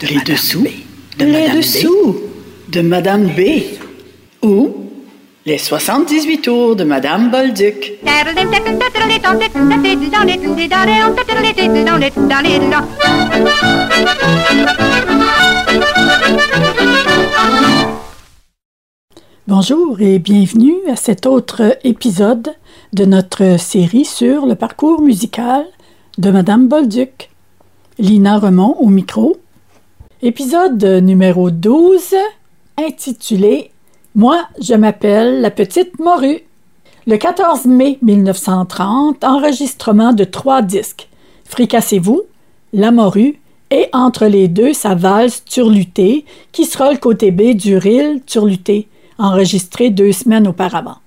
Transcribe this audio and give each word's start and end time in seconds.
de 0.00 0.06
Les 0.08 0.20
Dessous 0.20 0.66
de 1.18 1.24
Les 1.24 1.48
Dessous 1.50 2.16
de 2.68 2.80
Madame 2.80 3.28
B. 3.28 3.40
Ou 4.42 4.70
les 5.46 5.58
78 5.58 6.38
tours 6.38 6.74
de 6.74 6.84
Madame 6.84 7.30
Bolduc. 7.30 7.92
Bonjour 19.46 20.00
et 20.00 20.18
bienvenue 20.18 20.74
à 20.90 20.96
cet 20.96 21.26
autre 21.26 21.78
épisode 21.84 22.50
de 22.92 23.04
notre 23.04 23.60
série 23.60 24.04
sur 24.04 24.46
le 24.46 24.56
parcours 24.56 25.00
musical 25.00 25.64
de 26.18 26.30
Madame 26.30 26.68
Bolduc. 26.68 27.30
Lina 27.98 28.38
Remond 28.38 28.76
au 28.80 28.88
micro. 28.88 29.36
Épisode 30.22 30.82
numéro 31.02 31.50
12 31.50 32.14
intitulé 32.78 33.72
Moi, 34.14 34.46
je 34.60 34.74
m'appelle 34.74 35.40
la 35.40 35.50
petite 35.50 35.98
morue. 35.98 36.40
Le 37.06 37.16
14 37.16 37.66
mai 37.66 37.98
1930, 38.00 39.24
enregistrement 39.24 40.12
de 40.12 40.24
trois 40.24 40.62
disques 40.62 41.08
Fricassez-vous, 41.44 42.22
La 42.72 42.92
morue 42.92 43.40
et 43.70 43.88
entre 43.92 44.26
les 44.26 44.46
deux 44.46 44.72
sa 44.72 44.94
valse 44.94 45.44
Turlutée 45.44 46.24
qui 46.52 46.64
sera 46.64 46.92
le 46.92 46.98
côté 46.98 47.32
B 47.32 47.54
du 47.54 47.76
Ril 47.76 48.22
Turluté 48.24 48.88
enregistré 49.18 49.90
deux 49.90 50.12
semaines 50.12 50.46
auparavant. 50.46 50.98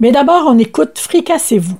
Mais 0.00 0.12
d'abord, 0.12 0.44
on 0.46 0.58
écoute 0.58 0.98
Fricassez-vous, 0.98 1.78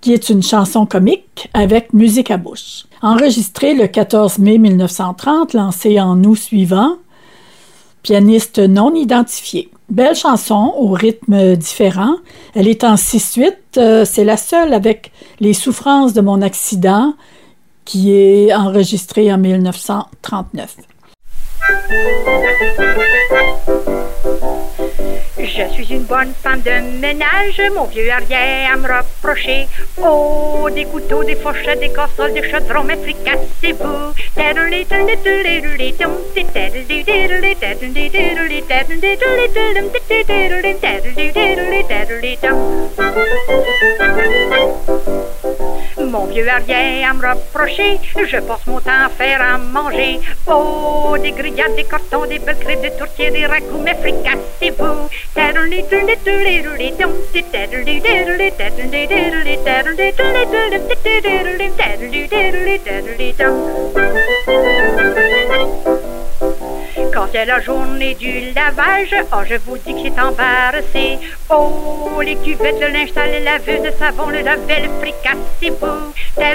qui 0.00 0.12
est 0.12 0.28
une 0.30 0.42
chanson 0.42 0.84
comique 0.84 1.48
avec 1.54 1.92
musique 1.92 2.30
à 2.30 2.36
bouche. 2.36 2.84
Enregistrée 3.02 3.74
le 3.74 3.86
14 3.86 4.38
mai 4.38 4.58
1930, 4.58 5.54
lancée 5.54 6.00
en 6.00 6.22
août 6.22 6.36
suivant, 6.36 6.96
pianiste 8.02 8.58
non 8.58 8.94
identifié. 8.94 9.70
Belle 9.88 10.14
chanson 10.14 10.74
au 10.76 10.88
rythme 10.88 11.56
différent. 11.56 12.14
Elle 12.54 12.68
est 12.68 12.84
en 12.84 12.94
6-8. 12.94 13.54
Euh, 13.78 14.04
c'est 14.04 14.24
la 14.24 14.36
seule 14.36 14.72
avec 14.72 15.12
les 15.40 15.54
souffrances 15.54 16.12
de 16.12 16.20
mon 16.20 16.42
accident 16.42 17.14
qui 17.84 18.12
est 18.12 18.54
enregistrée 18.54 19.32
en 19.32 19.38
1939. 19.38 20.76
Je 25.38 25.68
suis 25.72 25.94
une 25.94 26.04
bonne 26.04 26.32
femme 26.42 26.62
de 26.62 27.00
ménage, 27.00 27.60
mon 27.74 27.84
vieux 27.84 28.10
arrière 28.10 28.72
à 28.72 28.76
me 28.76 28.88
reprocher. 28.88 29.68
Oh, 30.02 30.68
des 30.72 30.84
couteaux, 30.84 31.24
des 31.24 31.36
fourchettes, 31.36 31.80
des 31.80 31.90
casseroles, 31.90 32.32
des 32.32 32.48
chaudrons, 32.48 32.84
mais 32.84 32.96
fricassez-vous. 32.96 34.14
Mon 46.10 46.24
vieux 46.24 46.48
arrière 46.48 47.10
à 47.10 47.14
me 47.14 47.24
reprocher, 47.24 48.00
je 48.16 48.38
passe 48.38 48.66
mon 48.66 48.80
temps 48.80 49.04
à 49.06 49.08
faire 49.08 49.40
à 49.40 49.58
manger. 49.58 50.18
Oh, 50.48 51.16
des 51.22 51.30
grillades, 51.30 51.76
des 51.76 51.84
cartons, 51.84 52.26
des 52.26 52.40
belles 52.40 52.58
crêpes, 52.58 52.82
des 52.82 52.90
tourtières, 52.98 53.30
des 53.30 53.46
raccoons, 53.46 53.82
mais 53.84 53.94
fricassez-vous. 53.94 55.08
Quand 67.12 67.26
c'est 67.32 67.44
la 67.44 67.60
journée 67.60 68.14
du 68.14 68.52
lavage, 68.54 69.14
oh 69.32 69.42
je 69.48 69.56
vous 69.56 69.76
dis 69.78 69.94
que 69.94 70.08
c'est 70.08 70.20
embarrassé. 70.20 71.18
Oh, 71.48 72.20
les 72.22 72.36
cuvettes, 72.36 72.80
le 72.80 72.88
linge 72.88 73.12
sale, 73.12 73.30
la 73.42 73.58
laveuse 73.58 73.82
de 73.82 73.90
savon, 73.98 74.28
le 74.28 74.42
lavel, 74.42 74.84
le 74.84 74.88
fricassez-vous. 75.00 76.10
Quand 76.36 76.50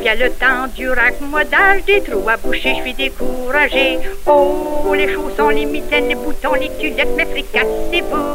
vient 0.00 0.14
le 0.14 0.30
temps 0.30 0.66
du 0.74 0.88
raccommodage 0.88 1.84
des 1.84 2.02
trous 2.02 2.28
à 2.28 2.36
boucher, 2.36 2.74
je 2.76 2.82
suis 2.82 2.94
découragé. 2.94 3.98
Oh, 4.26 4.92
les 4.94 5.12
chaussons, 5.12 5.50
les 5.50 5.66
mitaines, 5.66 6.08
les 6.08 6.14
boutons, 6.14 6.54
les 6.54 6.70
culottes, 6.70 7.16
mes 7.16 7.26
fricassez-vous. 7.26 8.30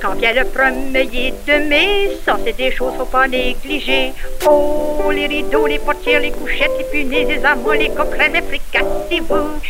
Quand 0.00 0.14
vient 0.14 0.32
le 0.32 0.44
premier 0.46 1.34
de 1.46 1.68
mai, 1.68 2.16
ça 2.24 2.38
c'est 2.44 2.56
des 2.56 2.70
choses 2.70 2.94
faut 2.96 3.04
pas 3.04 3.28
négliger. 3.28 4.12
Oh, 4.48 5.10
les 5.12 5.26
rideaux, 5.26 5.66
les 5.66 5.78
portières, 5.78 6.20
les 6.20 6.30
couchettes, 6.30 6.70
les 6.78 6.84
punaises, 6.84 7.28
les 7.28 7.44
armoires, 7.44 7.76
les 7.76 7.90
coquerelles, 7.90 8.32
mes 8.32 8.42
fricassez-vous. 8.42 9.60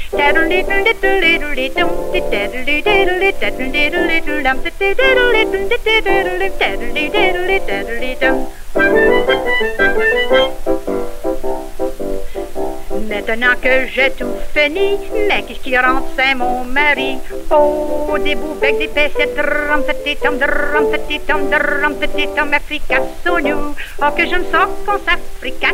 Maintenant 13.09 13.55
que 13.62 13.87
j'ai 13.87 14.11
tout 14.11 14.37
fini, 14.55 14.99
mais 15.28 15.43
qu'est-ce 15.43 15.61
qui 15.61 15.77
rentre, 15.77 16.09
c'est 16.16 16.34
mon 16.34 16.65
mari? 16.65 17.19
Oh, 17.50 18.16
des 18.22 18.34
boubecs, 18.34 18.78
des 18.78 18.88
baissettes, 18.88 19.37
drum, 19.37 19.83
petit 19.83 20.16
tom, 20.16 20.38
drum, 20.38 20.91
petit 20.91 21.21
tom, 21.21 21.49
drum, 21.50 21.94
petit 21.94 22.28
tom, 22.37 22.50
au 23.33 23.41
nous. 23.41 23.75
Oh, 24.03 24.10
que 24.16 24.27
je 24.27 24.37
me 24.37 24.44
sens 24.44 24.69
quand 24.87 24.99
ça 25.06 25.16
fricasse, 25.39 25.71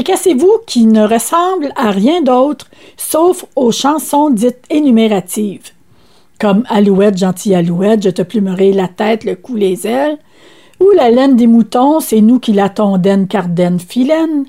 Fricassez-vous 0.00 0.60
qui 0.66 0.86
ne 0.86 1.06
ressemble 1.06 1.74
à 1.76 1.90
rien 1.90 2.22
d'autre 2.22 2.68
sauf 2.96 3.44
aux 3.54 3.70
chansons 3.70 4.30
dites 4.30 4.64
énumératives, 4.70 5.72
comme 6.38 6.64
Alouette, 6.70 7.18
gentille 7.18 7.54
Alouette, 7.54 8.04
je 8.04 8.08
te 8.08 8.22
plumerai 8.22 8.72
la 8.72 8.88
tête, 8.88 9.24
le 9.24 9.36
cou, 9.36 9.56
les 9.56 9.86
ailes, 9.86 10.16
ou 10.80 10.88
La 10.96 11.10
laine 11.10 11.36
des 11.36 11.46
moutons, 11.46 12.00
c'est 12.00 12.22
nous 12.22 12.38
qui 12.38 12.54
la 12.54 12.70
tondaine, 12.70 13.28
cardaine, 13.28 13.78
filaine, 13.78 14.46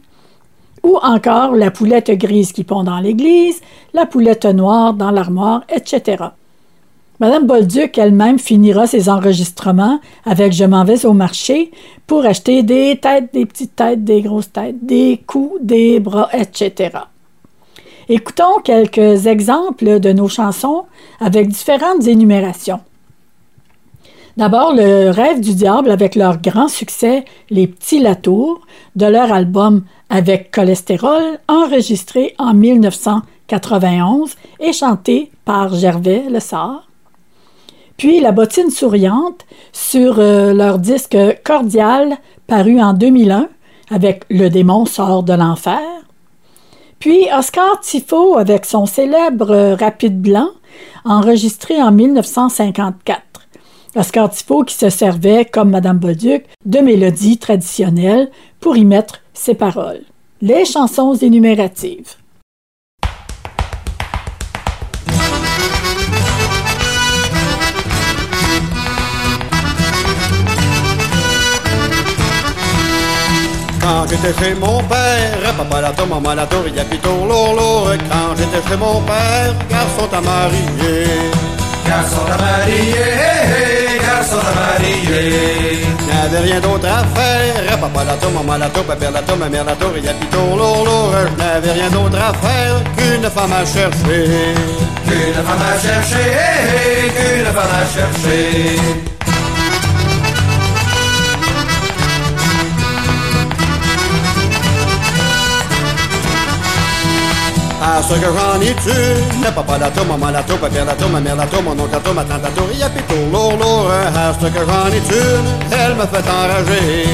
ou 0.84 0.98
encore 1.04 1.54
La 1.58 1.70
poulette 1.70 2.12
grise 2.12 2.54
qui 2.54 2.64
pond 2.64 2.86
dans 2.86 3.02
l'église, 3.02 3.60
La 3.94 4.06
poulette 4.06 4.46
noire 4.46 4.94
dans 4.94 5.12
l'armoire, 5.12 5.66
etc. 5.68 6.28
Madame 7.22 7.46
Bolduc 7.46 8.00
elle-même 8.00 8.40
finira 8.40 8.88
ses 8.88 9.08
enregistrements 9.08 10.00
avec 10.26 10.54
Je 10.54 10.64
m'en 10.64 10.84
vais 10.84 11.06
au 11.06 11.14
marché 11.14 11.70
pour 12.08 12.26
acheter 12.26 12.64
des 12.64 12.98
têtes, 13.00 13.32
des 13.32 13.46
petites 13.46 13.76
têtes, 13.76 14.04
des 14.04 14.24
grosses 14.24 14.52
têtes, 14.52 14.84
des 14.84 15.22
coups, 15.28 15.62
des 15.62 16.00
bras, 16.00 16.30
etc. 16.34 16.98
Écoutons 18.10 18.60
quelques 18.64 19.28
exemples 19.28 20.00
de 20.00 20.12
nos 20.12 20.30
chansons 20.30 20.86
avec 21.20 21.50
différentes 21.50 22.08
énumérations. 22.08 22.80
D'abord, 24.36 24.74
le 24.74 25.12
rêve 25.12 25.42
du 25.42 25.54
diable 25.54 25.92
avec 25.92 26.16
leur 26.16 26.42
grand 26.42 26.70
succès 26.70 27.26
Les 27.52 27.68
Petits 27.68 28.00
Latours 28.00 28.62
de 28.96 29.06
leur 29.06 29.32
album 29.32 29.84
Avec 30.10 30.50
cholestérol, 30.50 31.38
enregistré 31.48 32.34
en 32.40 32.56
1991 32.56 34.38
et 34.60 34.74
chanté 34.74 35.30
par 35.46 35.76
Gervais 35.76 36.24
Lessard. 36.28 36.88
Puis 38.02 38.20
La 38.20 38.32
bottine 38.32 38.72
souriante 38.72 39.46
sur 39.72 40.16
euh, 40.18 40.56
leur 40.56 40.80
disque 40.80 41.16
Cordial 41.44 42.18
paru 42.48 42.82
en 42.82 42.94
2001 42.94 43.48
avec 43.92 44.24
Le 44.32 44.50
démon 44.50 44.88
sort 44.88 45.22
de 45.22 45.34
l'enfer. 45.34 45.84
Puis 46.98 47.28
Oscar 47.32 47.80
Tifo 47.82 48.40
avec 48.40 48.66
son 48.66 48.88
célèbre 48.88 49.52
euh, 49.52 49.76
Rapide 49.76 50.20
blanc 50.20 50.50
enregistré 51.06 51.80
en 51.80 51.92
1954. 51.92 53.22
Oscar 53.96 54.32
Tifo 54.32 54.64
qui 54.64 54.74
se 54.74 54.90
servait, 54.90 55.46
comme 55.46 55.70
Madame 55.70 56.00
Bolduc, 56.00 56.46
de 56.66 56.80
mélodies 56.80 57.38
traditionnelles 57.38 58.32
pour 58.60 58.78
y 58.78 58.84
mettre 58.84 59.20
ses 59.36 59.54
paroles. 59.54 60.02
Les 60.42 60.66
chansons 60.66 61.14
énumératives. 61.14 62.16
J'étais 74.10 74.34
chez 74.40 74.54
mon 74.56 74.82
père, 74.84 75.54
papa 75.58 75.82
la 75.82 75.92
tour, 75.92 76.08
maman 76.08 76.34
la 76.34 76.46
tour, 76.46 76.64
il 76.68 76.76
y 76.76 76.80
a 76.80 76.84
plutôt 76.84 77.26
lolo. 77.28 77.90
Quand 78.10 78.36
j'étais 78.38 78.68
chez 78.68 78.78
mon 78.78 79.02
père, 79.02 79.54
garçon 79.70 80.08
t'a 80.10 80.22
marié. 80.22 81.06
Garçon 81.88 82.22
t'a 82.28 82.38
marié, 82.38 83.06
garçon 84.02 84.38
t'a 84.38 84.54
marié. 84.62 85.86
N'avais 86.08 86.40
rien 86.40 86.60
d'autre 86.60 86.88
à 86.88 87.04
faire, 87.16 87.80
papa 87.80 88.04
la 88.04 88.14
tour, 88.14 88.32
maman 88.32 88.58
la 88.58 88.70
tour, 88.70 88.84
papa 88.84 89.12
la 89.12 89.22
tour, 89.22 89.38
ma 89.38 89.50
mère 89.50 89.66
la 89.66 89.76
tour, 89.76 89.92
il 89.98 90.06
y 90.06 90.10
a 90.10 90.14
plutôt 90.14 90.56
lolo. 90.56 91.12
Je 91.12 91.44
n'avais 91.44 91.72
rien 91.72 91.90
d'autre 91.90 92.18
à 92.18 92.34
faire 92.34 92.76
qu'une 92.98 93.30
femme 93.30 93.54
à 93.54 93.66
chercher. 93.66 94.56
Qu'une 95.06 95.44
femme 95.48 95.66
à 95.70 95.80
chercher, 95.80 96.28
qu'une 97.16 97.46
femme 97.46 97.76
à 97.82 97.86
chercher. 97.94 99.11
À 107.84 108.00
ce 108.04 108.14
que 108.14 108.28
j'en 108.28 108.62
ai 108.62 108.76
tu, 108.76 109.52
papa 109.56 109.78
la 109.80 109.90
tour, 109.90 110.06
maman 110.06 110.30
la 110.30 110.44
tour, 110.44 110.58
papa 110.60 110.86
la 110.86 110.94
tour, 110.94 111.10
ma 111.10 111.20
mère 111.20 111.36
la 111.36 111.48
tour, 111.48 111.64
mon 111.64 111.72
oncle 111.72 111.92
la 111.92 112.00
tour, 112.00 112.14
ma 112.14 112.24
tante 112.24 112.44
la 112.44 112.50
tour, 112.50 112.68
il 112.72 112.78
y 112.78 112.84
a 112.84 112.90
plutôt 112.90 113.16
lolo. 113.34 113.90
À 113.90 114.32
ce 114.40 114.46
que 114.46 114.60
j'en 114.68 114.88
ai 114.88 115.02
tu, 115.02 115.16
elle 115.72 115.96
me 115.96 116.06
fait 116.06 116.30
enrager. 116.30 117.06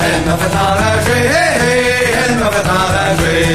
Elle 0.00 0.22
m'a 0.24 0.36
fait 0.36 0.54
enrager, 0.54 1.22
elle 2.28 2.36
m'a 2.36 2.46
fait 2.46 2.68
enrager. 2.70 3.46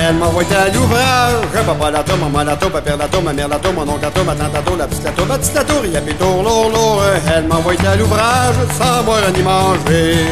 Elle 0.00 0.14
m'envoie 0.14 0.42
à 0.42 0.68
l'ouvrage, 0.68 1.66
papa 1.66 1.90
la 1.90 2.02
tour, 2.04 2.18
maman 2.18 2.44
la 2.44 2.54
tour, 2.54 2.70
papa 2.70 2.96
la 2.96 3.08
tour, 3.08 3.22
ma 3.22 3.32
mère 3.32 3.48
la 3.48 3.56
tour, 3.56 3.72
mon 3.72 3.82
oncle 3.82 4.02
la 4.02 4.10
tour, 4.12 4.24
ma 4.24 4.34
tante 4.36 4.54
la 4.54 4.60
tour, 4.60 4.76
la 4.76 4.86
petite 4.86 5.04
la 5.04 5.10
tour, 5.10 5.26
ma 5.26 5.38
petite 5.38 5.54
la 5.54 5.64
tour, 5.64 5.80
il 5.84 5.90
y 5.90 5.96
a 5.96 6.00
plutôt 6.00 6.36
lolo. 6.40 7.00
Elle 7.34 7.48
m'envoie 7.48 7.72
à 7.72 7.96
l'ouvrage, 7.96 8.54
sans 8.78 9.02
boire 9.02 9.28
ni 9.34 9.42
manger. 9.42 10.26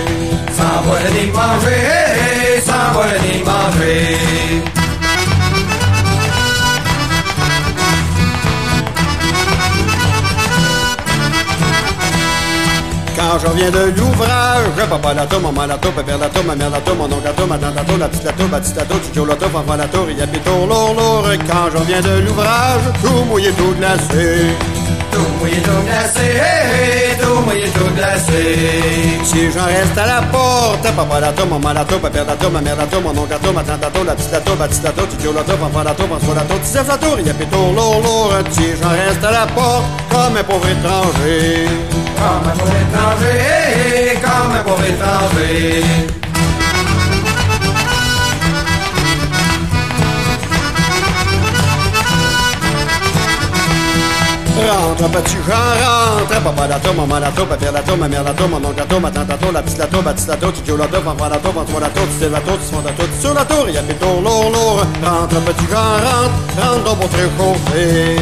Sans 0.56 0.82
boire 0.86 1.00
ni 1.10 1.26
manger, 1.32 2.60
sans 2.64 2.92
boire 2.94 3.18
ni 3.24 3.42
manger. 3.42 4.81
Quand 13.32 13.38
je 13.38 13.46
reviens 13.46 13.70
de 13.70 13.98
l'ouvrage, 13.98 14.88
papa 14.90 15.14
la 15.14 15.24
tour, 15.24 15.40
maman 15.40 15.64
la 15.64 15.78
tour, 15.78 15.90
papa 15.92 16.18
la 16.20 16.28
tour, 16.28 16.44
ma 16.44 16.54
mère 16.54 16.68
la 16.68 16.80
tour, 16.80 16.94
mon 16.96 17.04
oncle 17.04 17.24
la 17.24 17.32
tour, 17.32 17.46
ma 17.46 17.56
tante 17.56 17.76
la 17.76 17.82
tour, 17.82 17.96
la 17.96 18.08
petite 18.08 18.24
la 18.24 18.32
tour, 18.32 18.48
ma 18.50 18.60
petite 18.60 18.76
la 18.76 18.84
tour, 18.84 19.00
Tito 19.00 19.24
la 19.24 19.36
tour, 19.36 19.48
enfant 19.54 19.76
la 19.76 19.86
tour, 19.86 20.06
il 20.10 20.18
y 20.18 20.20
a 20.20 20.26
plutôt 20.26 20.66
lourd, 20.66 21.24
Quand 21.48 21.70
je 21.72 21.78
reviens 21.78 22.02
de 22.02 22.26
l'ouvrage, 22.26 22.82
tout 23.00 23.24
mouillé, 23.30 23.50
tout 23.52 23.72
glacé. 23.78 24.52
Tout 25.10 25.26
mouillé, 25.40 25.62
tout 25.62 25.82
glacé, 25.86 26.28
tout 27.22 27.40
mouillé, 27.40 27.68
tout 27.70 27.94
glacé. 27.96 28.58
Si 29.24 29.50
j'en 29.50 29.64
reste 29.64 29.96
à 29.96 30.06
la 30.06 30.22
porte, 30.30 30.94
papa 30.94 31.20
la 31.20 31.32
tour, 31.32 31.46
maman 31.46 31.72
la 31.72 31.86
tour, 31.86 32.00
papa 32.00 32.24
la 32.28 32.36
tour, 32.36 32.50
ma 32.50 32.60
mère 32.60 32.76
la 32.76 32.84
tour, 32.84 33.00
mon 33.00 33.16
oncle 33.16 33.30
la 33.30 33.38
tour, 33.38 33.54
ma 33.54 33.62
tante 33.62 33.80
la 33.80 33.88
tour, 33.88 34.04
la 34.04 34.14
petite 34.14 34.32
la 34.32 34.40
tour, 34.40 34.56
ma 34.58 34.68
petite 34.68 34.84
la 34.84 34.90
tour, 34.90 35.08
Tito 35.08 35.32
la 35.32 35.42
tour, 35.42 35.54
enfant 35.64 35.82
la 35.82 35.94
tour, 35.94 36.06
François 36.06 36.34
la 36.34 36.42
tour, 36.42 36.60
Tizef 36.60 36.86
la 36.86 36.98
tour, 36.98 37.16
il 37.18 37.26
y 37.26 37.30
a 37.30 37.32
plutôt 37.32 37.72
lourd, 37.72 38.34
Si 38.50 38.76
j'en 38.76 38.90
reste 38.90 39.24
à 39.24 39.30
la 39.30 39.46
porte, 39.46 39.86
comme 40.10 40.36
un 40.36 40.44
pauvre 40.44 40.68
étranger. 40.68 42.01
Comme 42.22 42.46
un 42.48 42.54
pauvre 42.56 42.72
étranger, 42.84 44.20
comme 44.22 44.52
un 44.54 44.62
pauvre 44.62 44.84
étranger. 44.84 45.82
Rentre, 54.54 55.08
petit 55.10 55.36
rentre, 55.48 56.40
papa 56.44 56.68
la 56.68 56.78
tour, 56.78 56.94
maman 56.94 57.18
la 57.18 57.30
tour, 57.32 57.46
papa 57.48 57.72
la 57.72 57.80
tour, 57.80 57.96
ma 57.96 58.06
mère 58.06 58.22
la 58.22 58.32
tour, 58.32 58.48
mon 58.48 58.58
oncle 58.58 58.76
la 58.76 58.84
tour, 58.84 59.00
ma 59.00 59.10
tante 59.10 59.28
la 59.28 59.36
tour, 59.36 59.50
la 59.50 59.62
petite 59.62 59.78
la 59.78 59.86
tour, 59.86 60.02
ma 60.04 60.12
petite 60.12 60.28
la 60.28 60.36
tour, 60.36 60.52
Tito 60.52 60.76
la 60.76 60.86
tour, 60.86 61.00
enfant 61.04 61.28
la 61.28 61.36
tour, 61.38 61.52
François 61.52 61.80
la 61.80 61.88
tour, 61.88 62.04
tu 62.20 62.28
la 62.30 62.38
tour, 62.38 62.58
tu 62.58 62.74
la 62.84 62.92
tour, 62.92 63.06
tu 63.12 63.20
sur 63.20 63.34
la 63.34 63.44
tour, 63.44 63.64
il 63.66 63.74
y 63.74 63.78
a 63.78 63.82
plutôt 63.82 64.20
lourd, 64.22 64.50
lourd. 64.52 64.86
Rentre, 65.02 65.40
petit 65.40 65.66
rentre, 65.74 66.30
rentre 66.62 67.08
te 67.08 67.16
réchauffer. 67.16 68.16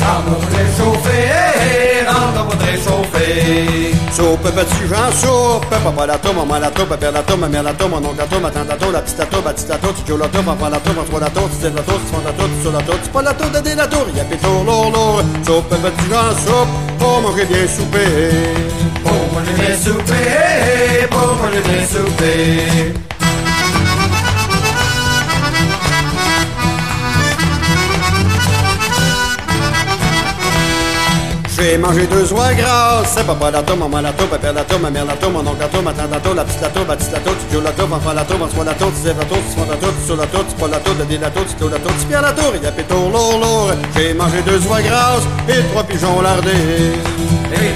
Rentre 0.00 0.24
pour 0.24 0.42
réchauffer, 0.58 1.93
rentre 2.06 2.44
pour 2.46 2.60
réchauffer. 2.60 3.94
Soupe, 4.12 4.42
petit 4.42 4.86
Jean, 4.88 5.10
soupe, 5.12 5.66
papa 5.68 6.06
la 6.06 6.18
tour, 6.18 6.34
maman 6.34 6.58
la 6.58 6.70
tour, 6.70 6.86
papa 6.86 7.10
la 7.10 7.22
tour, 7.22 7.38
ma 7.38 7.48
mère 7.48 7.62
la 7.62 7.72
tour, 7.72 7.88
mon 7.88 7.98
oncle 7.98 8.18
la 8.18 8.24
tour, 8.26 8.40
ma 8.40 8.50
tante 8.50 8.68
la 8.68 8.76
tour, 8.76 8.92
la 8.92 9.00
petite 9.00 9.18
la 9.18 9.26
tour, 9.26 9.42
ma 9.44 9.52
petite 9.52 9.68
la 9.68 9.76
tour, 9.76 9.94
Tito 9.94 10.16
la 10.16 10.28
tour, 10.28 10.40
enfant 10.46 10.68
la 10.68 10.78
tour, 10.78 10.94
François 10.94 11.20
la 11.20 11.30
tour, 11.30 11.48
tu 11.50 11.64
la 11.64 11.82
tour, 11.82 12.00
tu 12.06 12.24
la 12.24 12.32
tour, 12.32 12.48
tu 12.62 12.72
la 12.72 12.82
tour, 12.82 12.96
tu 13.02 13.10
pas 13.10 13.22
la 13.22 13.34
tour, 13.34 13.50
de 13.50 13.76
la 13.76 13.86
tour, 13.86 14.06
il 14.10 14.16
y 14.16 14.20
a 14.20 14.24
plutôt 14.24 14.64
lourd, 14.64 14.90
lourd. 14.92 15.22
Soupe, 15.46 15.68
petit 15.68 16.08
Jean, 16.10 16.30
soupe, 16.46 16.68
pour 16.98 17.20
manger 17.22 17.44
bien 17.44 17.66
souper. 17.66 18.30
Pour 19.02 19.12
manger 19.32 19.52
bien 19.58 19.76
souper, 19.76 21.06
pour 21.10 21.34
manger 21.36 21.60
bien 21.60 21.86
souper. 21.86 22.94
J'ai 31.64 31.78
mangé 31.78 32.06
deux 32.06 32.30
oies 32.34 32.52
grasses, 32.52 33.14
papa 33.26 33.50
la 33.50 33.62
tour, 33.62 33.78
maman 33.78 34.02
la 34.02 34.12
tour, 34.12 34.28
papa 34.28 34.52
la 34.52 34.64
tour, 34.64 34.78
ma 34.80 34.90
mère 34.90 35.06
la 35.06 35.14
tour, 35.14 35.30
mon 35.30 35.40
oncle 35.40 35.60
la 35.60 35.68
tour, 35.68 35.82
ma 35.82 35.94
tante 35.94 36.10
la 36.10 36.20
tour, 36.20 36.34
la 36.34 36.44
petite 36.44 36.60
la 36.60 36.68
tour, 36.68 36.84
ma 36.86 36.94
petite 36.94 37.12
la 37.12 37.20
tour, 37.20 37.32
tu 37.50 37.58
la 37.58 37.70
tour, 37.70 37.88
enfant 37.90 38.12
la 38.12 38.22
tour, 38.22 38.36
François 38.36 38.64
la 38.64 38.74
tour, 38.74 38.92
tu 38.92 39.08
la 39.08 39.14
tour, 39.14 39.38
tu 39.38 39.70
la 39.70 39.76
tour, 39.76 39.88
tu 39.98 40.06
sur 40.06 40.16
la 40.16 40.26
tour, 40.26 40.44
tu 40.46 40.54
pas 40.56 40.68
la 40.68 40.78
tour, 40.80 40.94
de 40.94 41.16
la 41.16 41.30
tour, 41.30 41.42
tu 41.46 41.64
la 41.64 41.78
tour, 41.78 41.92
tu 41.98 42.06
pierre 42.06 42.20
la 42.20 42.32
tour, 42.32 42.52
il 42.54 42.62
y 42.62 42.66
a 42.66 42.70
pétour 42.70 43.10
lourd, 43.10 43.40
lourd. 43.40 43.72
J'ai 43.96 44.12
mangé 44.12 44.42
deux 44.44 44.60
oies 44.66 44.82
grasses 44.82 45.24
et 45.48 45.62
trois 45.72 45.84
pigeons 45.84 46.20
lardés. 46.20 47.00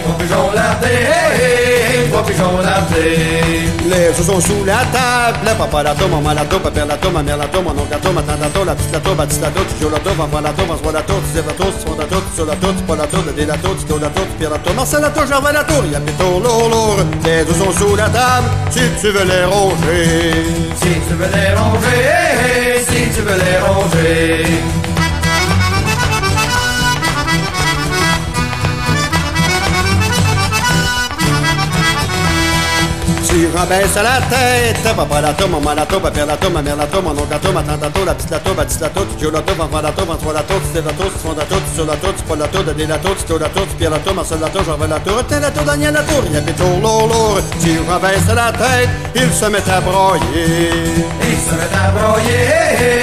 Trois 0.02 0.16
pigeons 0.18 0.50
lardés, 0.54 0.86
et 0.86 2.10
trois 2.10 2.24
pigeons 2.24 2.58
lardés. 2.62 3.68
Les 3.88 4.12
sont 4.22 4.40
sous 4.40 4.64
la 4.64 4.84
table, 4.92 5.56
papa 5.56 5.82
la 5.82 5.94
tour, 5.94 6.08
maman 6.08 6.34
la 6.34 6.44
tour, 6.44 6.60
papa 6.60 6.84
la 6.84 6.96
tour, 6.96 7.12
ma 7.12 7.22
mère 7.22 7.36
la 7.36 7.46
tour, 7.46 7.62
mon 7.62 7.70
oncle 7.70 8.12
ma 8.14 8.22
tante 8.22 8.40
la 8.40 8.48
tour, 8.48 8.64
la 8.64 8.74
petite 8.74 8.92
la 8.92 9.00
tour, 9.00 9.14
ma 9.16 9.26
petite 9.26 9.40
la 9.40 9.48
tour, 9.48 9.64
tu 9.78 9.84
la 9.90 9.98
tour, 9.98 10.12
enfant 10.12 10.40
la 10.40 10.50
tour, 10.50 10.66
François 10.66 10.92
la 10.92 11.02
tour, 11.02 11.20
tu 11.32 11.36
la 11.36 11.52
tour, 11.52 11.72
tu 11.78 11.98
la 11.98 12.04
tour, 12.04 12.22
tu 12.28 12.34
sur 12.36 12.46
la 12.46 12.56
tour, 12.56 12.74
tu 12.76 12.82
pas 12.84 12.96
la 12.96 13.06
tour, 13.06 13.22
de 13.22 13.44
la 13.44 13.56
tour, 13.56 13.76
tu 13.78 14.00
la 14.00 14.08
tour, 14.08 14.24
tu 14.28 14.34
pierre 14.38 14.50
la 14.50 14.58
tour, 14.58 14.74
Marcel 14.74 15.00
la 15.00 15.10
tour, 15.10 15.26
Gervais 15.26 15.52
la 15.52 15.64
tour, 15.64 15.82
il 15.84 15.92
y 15.92 15.96
a 15.96 16.00
pétour 16.00 16.40
lourd, 16.40 16.68
lourd. 16.68 17.00
Les 17.24 17.40
œufs 17.42 17.58
sont 17.58 17.72
sous 17.72 17.96
la 17.96 18.08
table, 18.08 18.48
si 18.70 18.80
tu 19.00 19.08
veux 19.08 19.24
les 19.24 19.44
ronger. 19.44 20.32
Si 20.80 20.92
tu 21.06 21.14
veux 21.14 21.30
les 21.32 21.54
ronger, 21.56 22.84
si 22.88 23.00
tu 23.14 23.22
veux 23.22 23.38
les 23.38 23.58
ronger. 23.66 24.77
Si 33.38 33.46
rabaisse 33.54 33.96
à 33.96 34.02
la 34.02 34.18
tête, 34.28 34.82
papa 34.96 35.20
la 35.20 35.32
tour, 35.32 35.48
maman 35.48 35.72
la 35.72 35.86
tour, 35.86 36.00
papa 36.00 36.26
la 36.26 36.36
tour, 36.36 36.50
ma 36.50 36.60
mère 36.60 36.74
la 36.74 36.86
tour, 36.86 37.04
mon 37.04 37.10
oncle 37.10 37.30
la 37.30 37.38
tour, 37.38 37.52
ma 37.52 37.62
tante 37.62 37.82
la 37.82 37.88
tour, 37.88 38.04
la 38.04 38.14
petite 38.16 38.30
la 38.32 38.40
tour, 38.40 38.54
baptiste 38.56 38.80
la 38.80 38.88
tour, 38.88 39.06
tu 39.16 39.30
la 39.30 39.40
tour, 39.42 39.64
enfant 39.64 39.80
la 39.80 39.92
tour, 39.92 40.06
François 40.06 40.32
la 40.32 40.42
tour, 40.42 40.56
tu 40.74 40.82
la 40.82 40.92
tour, 40.92 41.06
tu 41.06 41.18
fond 41.20 41.34
la 41.38 41.44
tour, 41.44 41.58
tu 41.68 41.74
sur 41.76 41.86
la 41.86 41.94
tour, 41.94 42.14
tu 42.16 42.22
pas 42.24 42.34
la 42.34 42.48
tour, 42.48 42.64
de 42.64 42.72
la 42.72 42.98
tour, 42.98 43.14
tu 43.14 43.38
la 43.38 43.48
tour, 43.48 43.62
tu 43.68 43.76
pierre 43.76 43.90
la 43.92 43.98
tour, 43.98 44.14
Marcel 44.14 44.40
la 44.40 44.48
tour, 44.48 44.64
Jean 44.64 44.76
la 44.76 44.98
tour, 44.98 45.22
tiens 45.28 45.38
la 45.38 45.50
tour, 45.52 45.62
Daniel 45.62 45.94
la 45.94 46.02
tour, 46.02 46.22
il 46.26 46.32
y 46.32 46.36
a 46.36 46.40
pétour 46.42 46.80
lourd, 46.82 47.06
lourd. 47.06 47.40
Si 47.60 47.78
rabaisse 47.88 48.28
à 48.28 48.34
la 48.34 48.50
tête, 48.50 48.88
il 49.14 49.32
se 49.32 49.46
met 49.46 49.70
à 49.70 49.80
broyer. 49.82 50.72
Ils 51.22 51.38
se 51.38 51.54
mettent 51.54 51.78
à 51.78 51.90
broyer, 51.92 52.97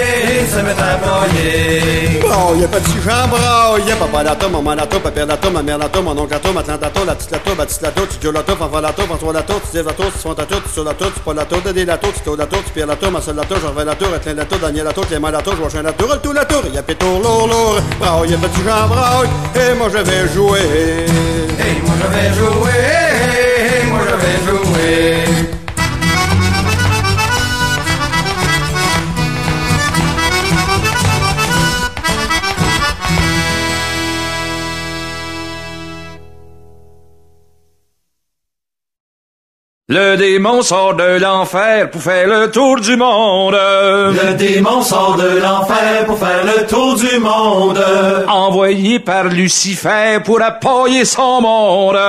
se 0.55 0.61
mettent 0.61 0.79
à 0.79 0.95
broyer. 0.97 2.19
Broye, 2.21 2.67
petit 2.67 2.97
Jean, 3.03 3.27
broye, 3.27 3.93
papa 3.99 4.23
maman 4.49 4.75
papa 4.87 5.49
ma 5.51 5.61
mère 5.61 5.79
mon 6.01 6.17
oncle 6.17 6.35
ma 6.53 6.63
tante 6.63 7.05
la 7.05 7.15
petite 7.15 7.81
la 7.81 7.89
tu 8.19 8.27
enfant 8.27 8.69
François 9.05 9.33
tu 9.33 9.33
la 9.33 9.43
tour, 9.43 10.11
tu 10.11 10.19
fond 10.19 10.35
la 10.37 10.45
tour, 10.45 10.61
tu 10.63 10.69
tu 11.13 11.19
pas 11.19 11.33
la 11.33 11.45
tour, 11.45 11.61
de 11.61 11.83
la 11.83 11.97
tour, 11.97 12.13
tu 12.13 12.21
tu 12.21 12.71
pierre 12.71 12.87
la 12.87 12.95
tour, 12.95 13.11
Marcel 13.11 13.35
la 13.35 13.43
tour, 13.43 13.57
Jean 13.59 13.83
la 13.83 13.95
tour, 13.95 14.15
Étienne 14.15 14.37
la 14.37 14.45
tour, 14.45 14.59
Daniel 14.59 14.87
Clément 15.07 15.31
Joachim 15.57 15.83
tour, 15.97 16.21
tout 16.21 16.31
la 16.31 16.45
tour, 16.45 16.61
il 16.67 16.73
y 16.73 16.77
a 16.77 16.83
pétour 16.83 17.19
lourd, 17.21 17.47
lourd. 17.47 17.79
Broye, 17.99 18.37
petit 18.37 18.63
Jean, 18.63 18.87
broye, 18.87 19.27
et 19.55 19.73
moi 19.75 19.87
je 19.91 19.97
vais 19.97 20.33
jouer. 20.33 20.59
Et 21.59 21.81
moi 21.81 21.95
je 22.01 22.07
vais 22.15 22.33
jouer, 22.33 22.81
et 23.81 23.85
moi 23.87 23.99
je 24.07 24.15
vais 24.15 24.37
jouer. 24.47 25.44
Le 39.87 40.15
démon 40.17 40.63
sort 40.63 40.95
de 40.95 41.19
l'enfer 41.21 41.91
pour 41.91 42.01
faire 42.01 42.27
le 42.27 42.49
tour 42.49 42.79
du 42.79 42.95
monde. 42.95 43.53
Le 43.53 44.33
démon 44.33 44.81
sort 44.81 45.15
de 45.15 45.39
l'enfer 45.39 46.05
pour 46.07 46.17
faire 46.17 46.43
le 46.43 46.65
tour 46.65 46.95
du 46.95 47.19
monde. 47.19 47.79
Envoyé 48.27 48.97
par 48.97 49.25
Lucifer 49.25 50.17
pour 50.25 50.41
appuyer 50.41 51.05
son 51.05 51.39
monde. 51.39 51.99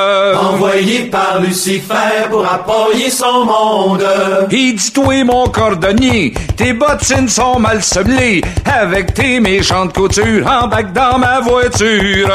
Envoyé 0.41 1.01
par 1.11 1.39
Lucifer 1.39 2.31
pour 2.31 2.47
appuyer 2.51 3.11
son 3.11 3.45
monde. 3.45 4.07
Il 4.51 4.77
dit 4.77 4.93
toi 4.95 5.25
mon 5.25 5.47
cordonnier, 5.49 6.33
tes 6.57 6.73
bottines 6.73 7.29
sont 7.29 7.59
mal 7.59 7.83
semblées. 7.83 8.41
Avec 8.65 9.13
tes 9.13 9.39
méchantes 9.39 9.93
coutures, 9.93 10.47
embarque 10.47 10.95
dans 10.95 11.19
ma 11.19 11.41
voiture. 11.41 12.31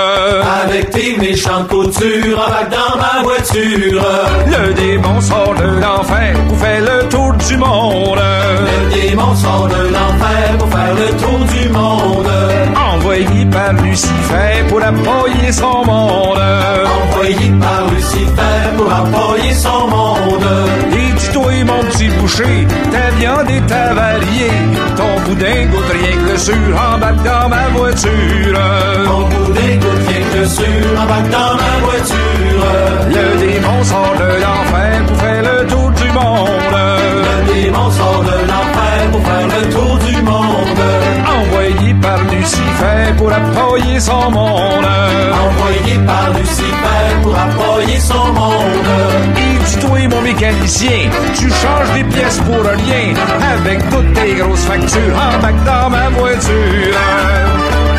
Avec 0.63 0.91
tes 0.91 1.17
méchantes 1.17 1.67
coutures, 1.67 2.37
embarque 2.37 2.69
dans 2.69 2.95
ma 2.95 3.23
voiture. 3.23 4.03
Le 4.45 4.73
démon 4.75 5.19
sort 5.31 5.55
de 5.55 5.69
l'enfer 5.83 6.33
pour 6.47 6.57
faire 6.57 6.81
le 6.81 7.09
tour 7.09 7.33
du 7.47 7.57
monde. 7.57 8.23
Le 8.67 8.79
démon 8.93 9.33
sort 9.35 9.67
de 9.67 9.83
l'enfer 9.95 10.57
pour 10.59 10.69
faire 10.69 10.95
le 11.03 11.09
tour 11.21 11.39
du 11.55 11.69
monde. 11.69 12.31
Envoyé 12.93 13.45
par 13.45 13.73
Lucifer 13.73 14.53
pour 14.69 14.81
appuyer 14.83 15.51
son 15.51 15.85
monde. 15.85 16.43
Envoyé 17.01 17.47
par 17.65 17.81
Lucifer 17.93 18.61
pour 18.77 18.91
appuyer 19.01 19.53
son 19.53 19.87
monde. 19.95 20.49
Et 20.99 21.11
dis-toi, 21.19 21.53
mon 21.65 21.81
petit 21.89 22.09
boucher, 22.17 22.67
ta 22.91 23.05
viande 23.17 23.49
est 23.49 23.71
avariée. 23.71 24.57
Ton 24.97 25.13
boudin 25.25 25.65
goûte 25.71 25.91
rien 25.99 26.15
que 26.19 26.31
le 26.31 26.37
sur, 26.37 26.73
embarque 26.93 27.23
dans 27.23 27.47
ma 27.49 27.67
voiture. 27.77 28.59
Ton 29.05 29.21
boudin 29.29 29.73
goûte 29.83 30.10
le 30.41 30.47
sur, 30.47 31.01
embarque 31.01 31.29
dans 31.29 31.55
ma 31.61 31.73
voiture. 31.85 32.65
Le 33.15 33.25
démon 33.39 33.83
sort 33.83 34.13
de 34.17 34.29
l'enfer 34.43 35.05
pour 35.07 35.17
faire 35.17 35.43
le 35.43 35.67
tour 35.67 35.91
du 35.91 36.11
monde. 36.11 36.75
Le 37.47 37.53
démon 37.53 37.91
sort 37.91 38.23
de 38.23 38.37
l'enfer 38.49 38.99
pour 39.11 39.21
faire 39.21 39.47
le 39.55 39.69
tour 39.69 39.97
du 39.99 40.21
monde. 40.23 40.81
Envoyé 41.37 41.93
par 42.01 42.19
Lucifer 42.31 43.03
pour 43.17 43.31
appuyer 43.31 43.99
son 43.99 44.31
monde. 44.31 44.87
Envoyé 45.45 45.99
par 46.07 46.29
Lucifer 46.37 47.05
pour 47.21 47.35
appuyer 47.37 47.99
son 47.99 48.27
monde. 48.33 48.91
Et 49.37 49.65
dis-toi, 49.65 50.07
mon 50.09 50.21
mécanicien, 50.21 51.09
tu 51.35 51.49
changes 51.49 51.91
des 51.93 52.03
pièces 52.05 52.39
pour 52.39 52.63
rien. 52.63 53.13
Avec 53.53 53.89
toutes 53.91 54.13
tes 54.13 54.33
grosses 54.35 54.65
factures, 54.65 55.15
embarque 55.35 55.63
dans 55.65 55.89
ma 55.89 56.09
voiture. 56.09 57.90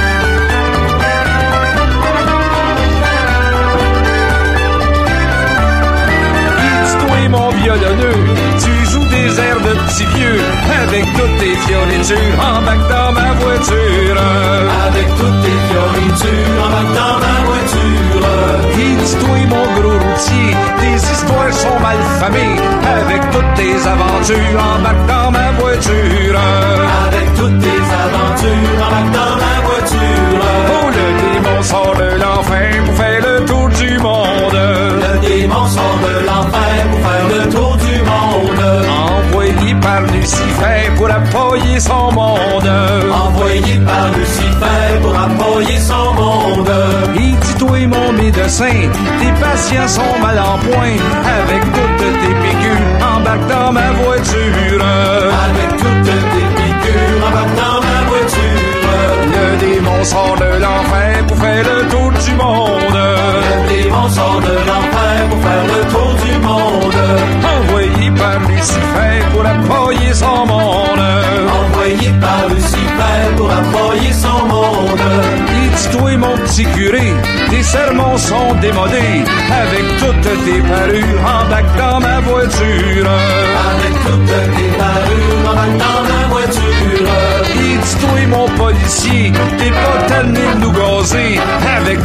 Violonneux, 7.62 8.20
tu 8.62 8.90
joues 8.90 9.08
des 9.16 9.40
airs 9.40 9.60
de 9.60 9.72
petits 9.84 10.06
vieux. 10.16 10.40
Avec 10.82 11.04
toutes 11.14 11.36
tes 11.38 11.54
fioritures, 11.64 12.38
embarque 12.40 12.88
dans 12.88 13.12
ma 13.12 13.32
voiture. 13.42 14.16
Avec 14.86 15.06
toutes 15.18 15.40
tes 15.44 15.58
fioritures, 15.68 16.58
embarque 16.66 16.94
dans 17.00 17.16
ma 17.24 17.36
voiture. 17.48 18.22
Et 18.82 18.94
dis-toi, 19.00 19.36
mon 19.54 19.66
gros 19.80 19.98
routier, 20.04 20.48
tes 20.80 20.96
histoires 21.12 21.52
sont 21.52 21.78
mal 21.80 21.98
famées. 22.20 22.56
Avec 23.00 23.22
toutes 23.30 23.54
tes 23.54 23.76
aventures, 23.94 24.60
embarque 24.76 25.06
dans 25.06 25.30
ma 25.30 25.50
voiture. 25.60 26.36
Avec 27.06 27.26
toutes 27.38 27.58
tes 27.60 27.82
aventures, 28.04 28.78
embarque 28.86 29.12
dans 29.20 29.34
ma 29.44 29.56
voiture. 29.68 30.42
Oh, 30.74 30.88
le 30.98 31.06
démon 31.20 31.62
sort 31.62 31.94
de 31.96 32.08
l'enfer 32.22 32.70
pour 32.84 32.94
faire 32.96 33.20
le 33.28 33.44
tour 33.44 33.68
du 33.68 33.98
monde. 33.98 34.58
Le 35.04 35.28
démon 35.28 35.66
sort 35.66 35.91
par 39.92 40.02
Lucifer 40.14 40.80
pour 40.96 41.10
appuyer 41.10 41.78
son 41.78 42.10
monde. 42.12 42.70
Envoyé 43.24 43.74
par 43.88 44.06
Lucifer 44.16 44.88
pour 45.02 45.14
appuyer 45.26 45.78
son 45.78 46.14
monde. 46.14 46.72
Et 47.16 47.32
dis-toi, 47.42 47.86
mon 47.94 48.12
médecin, 48.12 48.78
tes 49.20 49.32
patients 49.42 49.88
sont 49.88 50.14
mal 50.24 50.38
en 50.38 50.56
point. 50.66 50.96
Avec 51.38 51.62
toutes 51.76 51.98
tes 52.22 52.34
piqûres, 52.42 53.06
embarque 53.14 53.46
dans 53.48 53.72
ma 53.72 53.88
voiture. 54.02 54.82
Avec 55.46 55.70
toutes 55.80 56.04
tes 56.06 56.48
piqûres, 56.58 57.26
embarque 57.28 57.54
dans 57.64 57.80
ma 57.88 57.98
voiture. 58.10 58.62
Le 59.34 59.46
démon 59.64 60.04
sort 60.04 60.36
de 60.44 60.50
l'enfer 60.64 61.26
pour 61.26 61.36
faire 61.38 61.64
le 61.70 61.78
tour 61.92 62.10
du 62.24 62.34
monde. 62.42 62.98
Le 63.48 63.58
démon 63.72 64.08
sort 64.08 64.40
de 64.48 64.56
l'enfer 64.68 65.18
pour 65.30 65.40
faire 65.46 65.64
le 65.72 65.80
tour 65.92 66.12
du 66.24 66.32
monde. 66.46 67.00
Envoyé 67.54 68.10
par 68.12 68.38
Lucifer 68.48 69.16
pour 69.32 69.46
appuyer 69.46 69.81
son 70.14 70.46
monde. 70.46 71.06
Envoyé 71.60 72.10
par 72.20 72.48
Lucifer 72.48 73.20
pour 73.36 73.50
appuyer 73.50 74.12
son 74.12 74.46
monde. 74.46 75.00
Dis-toi, 75.74 76.16
mon 76.18 76.36
petit 76.38 76.64
curé, 76.64 77.14
tes 77.50 77.62
sermons 77.62 78.18
sont 78.18 78.54
démodés. 78.60 79.24
Avec 79.62 79.84
toutes 79.98 80.44
tes 80.44 80.60
parures, 80.60 81.22
embarque 81.40 81.76
dans 81.78 82.00
ma 82.00 82.20
voiture. 82.20 83.08
Avec 83.70 83.94
toutes 84.06 84.26
tes 84.26 84.70
parures, 84.78 85.50
embarque 85.50 85.76
dans 85.78 86.02
ma 86.12 86.22
voiture. 86.34 87.08
Et 87.54 87.76
dis-toi, 87.82 88.26
mon 88.28 88.48
policier, 88.62 89.32
t'es 89.58 89.70
pas 89.70 89.98
tanné 90.08 90.40
de 90.54 90.60
nous 90.60 90.72
gazer. 90.72 91.40
Avec 91.78 91.98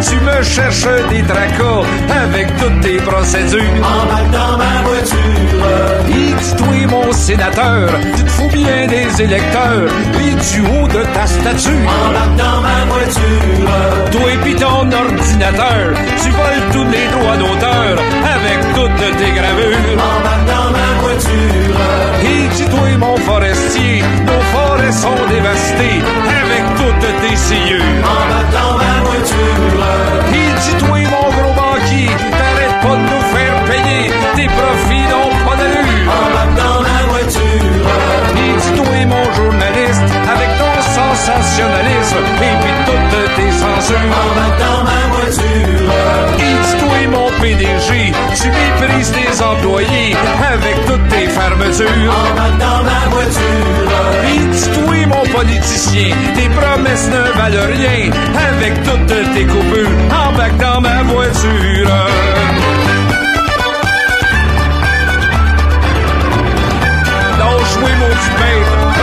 tu 0.00 0.16
me 0.20 0.42
cherches 0.42 0.86
des 1.10 1.22
tracas 1.22 1.82
avec 2.24 2.56
toutes 2.56 2.80
tes 2.80 2.96
procédures. 2.98 3.60
Embarque 3.78 4.30
dans 4.30 4.58
ma 4.58 4.82
voiture. 4.84 5.66
Et 6.08 6.32
dis-toi, 6.40 6.86
mon 6.88 7.12
sénateur, 7.12 7.88
tu 8.16 8.22
te 8.24 8.30
fous 8.30 8.48
bien 8.52 8.86
des 8.86 9.22
électeurs 9.22 9.88
et 10.20 10.34
du 10.34 10.60
haut 10.60 10.88
de 10.88 11.02
ta 11.14 11.26
statue. 11.26 11.82
Embarque 11.86 12.36
dans 12.36 12.60
ma 12.60 12.84
voiture. 12.92 14.12
Toi 14.12 14.32
et 14.32 14.38
pis 14.44 14.54
ton 14.56 14.90
ordinateur, 14.90 15.94
tu 16.22 16.30
voles 16.30 16.64
tous 16.72 16.84
les 16.90 17.06
droits 17.12 17.36
d'auteur 17.36 17.94
avec 18.36 18.58
toutes 18.74 19.16
tes 19.18 19.32
gravures. 19.32 19.96
Embarque 19.96 20.46
dans 20.46 20.70
ma 20.76 20.88
voiture. 21.02 21.76
Et 22.24 22.48
dis-toi, 22.56 22.88
mon 22.98 23.16
forestier, 23.18 24.02
nos 24.26 24.42
forêts 24.52 24.92
sont 24.92 25.26
dévastées 25.28 26.02
avec 26.42 26.64
toutes 26.76 27.20
tes 27.22 27.36
sciures. 27.36 27.82
Embarque 28.02 28.52
dans 28.52 28.78
ma 28.78 28.85
voiture. 29.26 30.24
Et 30.34 30.52
dis-toi, 30.60 30.95
tu 48.76 48.82
méprises 48.82 49.12
tes 49.12 49.42
employés 49.42 50.16
avec 50.52 50.86
toutes 50.86 51.08
tes 51.08 51.26
fermetures. 51.28 52.12
Embarque 52.30 52.58
dans 52.58 52.82
ma 52.84 53.08
voiture. 53.10 53.66
Dis-toi, 54.52 55.06
mon 55.06 55.24
politicien, 55.32 56.14
tes 56.34 56.48
promesses 56.48 57.08
ne 57.08 57.22
valent 57.38 57.66
rien 57.74 58.10
avec 58.50 58.82
toutes 58.82 59.34
tes 59.34 59.44
coupures. 59.44 59.88
Embarque 60.10 60.56
dans 60.58 60.80
ma 60.80 61.02
voiture. 61.02 61.88
Lâche-moi, 67.38 67.90
mon 68.00 68.08
petit 68.08 68.95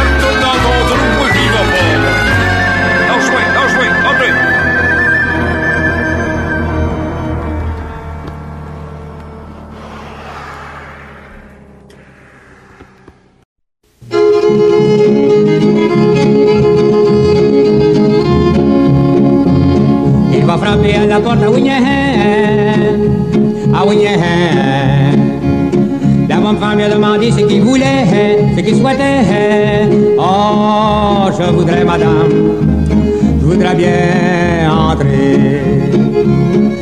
Lui 26.76 26.84
a 26.84 26.90
demandé 26.90 27.32
ce 27.32 27.42
qu'il 27.42 27.62
voulait, 27.62 28.08
ce 28.56 28.62
qu'il 28.62 28.76
souhaitait. 28.76 29.88
Oh, 30.18 31.30
je 31.38 31.44
voudrais, 31.52 31.84
madame, 31.84 32.34
je 33.40 33.46
voudrais 33.46 33.76
bien 33.76 34.72
entrer. 34.72 35.62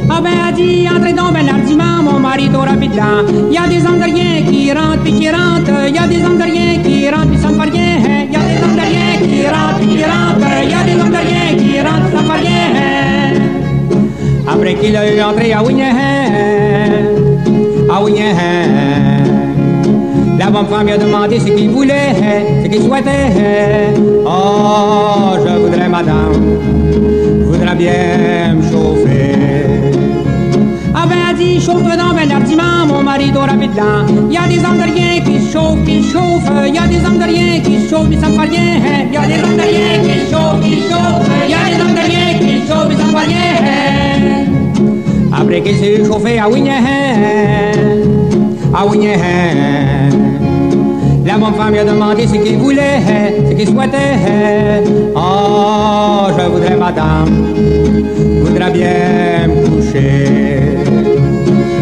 Ah 0.10 0.22
ben, 0.24 0.32
a 0.48 0.52
dit, 0.54 0.88
entrez 0.90 1.12
donc 1.12 1.34
ben 1.34 1.48
hardiment, 1.50 2.04
mon 2.04 2.20
mari 2.20 2.50
pis 2.80 2.88
dedans. 2.88 3.26
Y 3.52 3.58
a 3.58 3.68
des 3.68 3.86
rien 3.86 4.44
qui 4.50 4.72
rentrent 4.72 5.04
pis 5.04 5.12
qui 5.12 5.30
rentrent. 5.30 5.90
Y 5.94 5.98
a 5.98 6.08
des 6.08 6.24
rien 6.42 6.82
qui 6.84 7.10
rentrent 7.10 7.32
pis 7.32 7.38
ça 7.38 7.50
me 7.50 7.62
fait 7.62 7.70
rien. 7.70 8.00
Y 8.32 8.36
a 8.36 8.44
des 8.48 8.60
rien 8.82 9.10
qui 9.20 9.46
rentrent 9.46 9.82
qui 9.82 10.04
rentrent. 10.06 10.52
Y 10.64 10.74
a 10.74 10.84
des 10.86 11.00
rien 11.18 11.48
qui 11.58 11.80
rentrent, 11.82 12.12
ça 12.14 12.34
rien. 12.34 12.70
Après 14.48 14.74
qu'il 14.76 14.96
a 14.96 15.14
eu 15.14 15.22
entré 15.22 15.52
à 15.54 15.62
Wignahan, 15.62 16.32
à 17.94 18.04
Wignahan, 18.04 19.01
la 20.38 20.50
bonne 20.50 20.68
femme 20.68 20.86
lui 20.86 20.94
a 20.94 20.98
demandé 20.98 21.40
ce 21.40 21.46
qu'il 21.46 21.70
voulait, 21.70 22.16
ce 22.64 22.68
qu'il 22.70 22.82
souhaitait. 22.82 23.94
Oh, 24.26 25.36
je 25.44 25.52
voudrais, 25.62 25.90
madame, 25.90 26.58
voudrais 27.46 27.76
bien 27.76 28.56
me 28.56 28.62
chauffer. 28.64 29.36
Ah 30.94 31.06
ben, 31.08 31.16
elle 31.30 31.38
dit, 31.38 31.60
chauffe-toi 31.60 31.96
donc, 31.96 32.16
ben, 32.16 32.28
l'artiment, 32.28 32.86
mon 32.88 33.04
mari 33.04 33.32
doit 33.32 33.46
rapide 33.46 33.72
dedans. 33.72 34.06
Y 34.30 34.38
a 34.38 34.48
des 34.48 34.60
hommes 34.66 34.78
de 34.78 34.84
rien 34.84 35.22
qui 35.24 35.40
chauffent, 35.52 35.84
qui 35.86 36.04
chauffent. 36.04 36.52
Y 36.68 36.78
a 36.78 36.88
des 36.88 37.06
hommes 37.06 37.20
de 37.20 37.24
rien 37.24 37.60
qui 37.62 37.88
chauffent, 37.90 38.10
mais 38.10 38.18
ça 38.18 38.28
ne 38.30 38.38
rien. 38.38 39.08
Y 39.12 39.18
a 39.18 39.26
des 39.28 39.44
hommes 39.44 39.58
de 39.58 39.62
rien 39.62 40.00
qui 40.04 40.20
chauffent, 40.30 40.62
qui 40.64 40.76
chauffent. 40.90 41.28
Y 41.48 41.54
a 41.54 41.56
des 41.70 41.82
hommes 41.82 41.94
de 41.94 42.04
rien 42.12 42.28
qui 42.40 42.68
chauffent, 42.68 42.90
mais 42.90 42.96
ça 42.96 43.04
ne 43.04 43.16
rien. 43.28 43.54
Après 45.34 45.62
qu'il 45.62 45.76
s'est 45.78 46.04
chauffé 46.06 46.40
à 46.40 46.50
Wignahan, 46.50 47.72
à 48.74 48.86
Wignahan. 48.86 50.10
La 51.26 51.38
bonne 51.38 51.54
femme 51.54 51.72
lui 51.72 51.80
a 51.80 51.86
demandé 51.86 52.28
ce 52.28 52.34
qu'il 52.34 52.58
voulait, 52.58 53.02
ce 53.48 53.54
qu'il 53.54 53.68
souhaitait. 53.68 54.84
Oh, 55.16 56.28
je 56.38 56.46
voudrais, 56.50 56.76
madame, 56.76 57.30
voudrais 58.44 58.72
bien 58.72 59.48
me 59.48 59.68
coucher. 59.68 60.72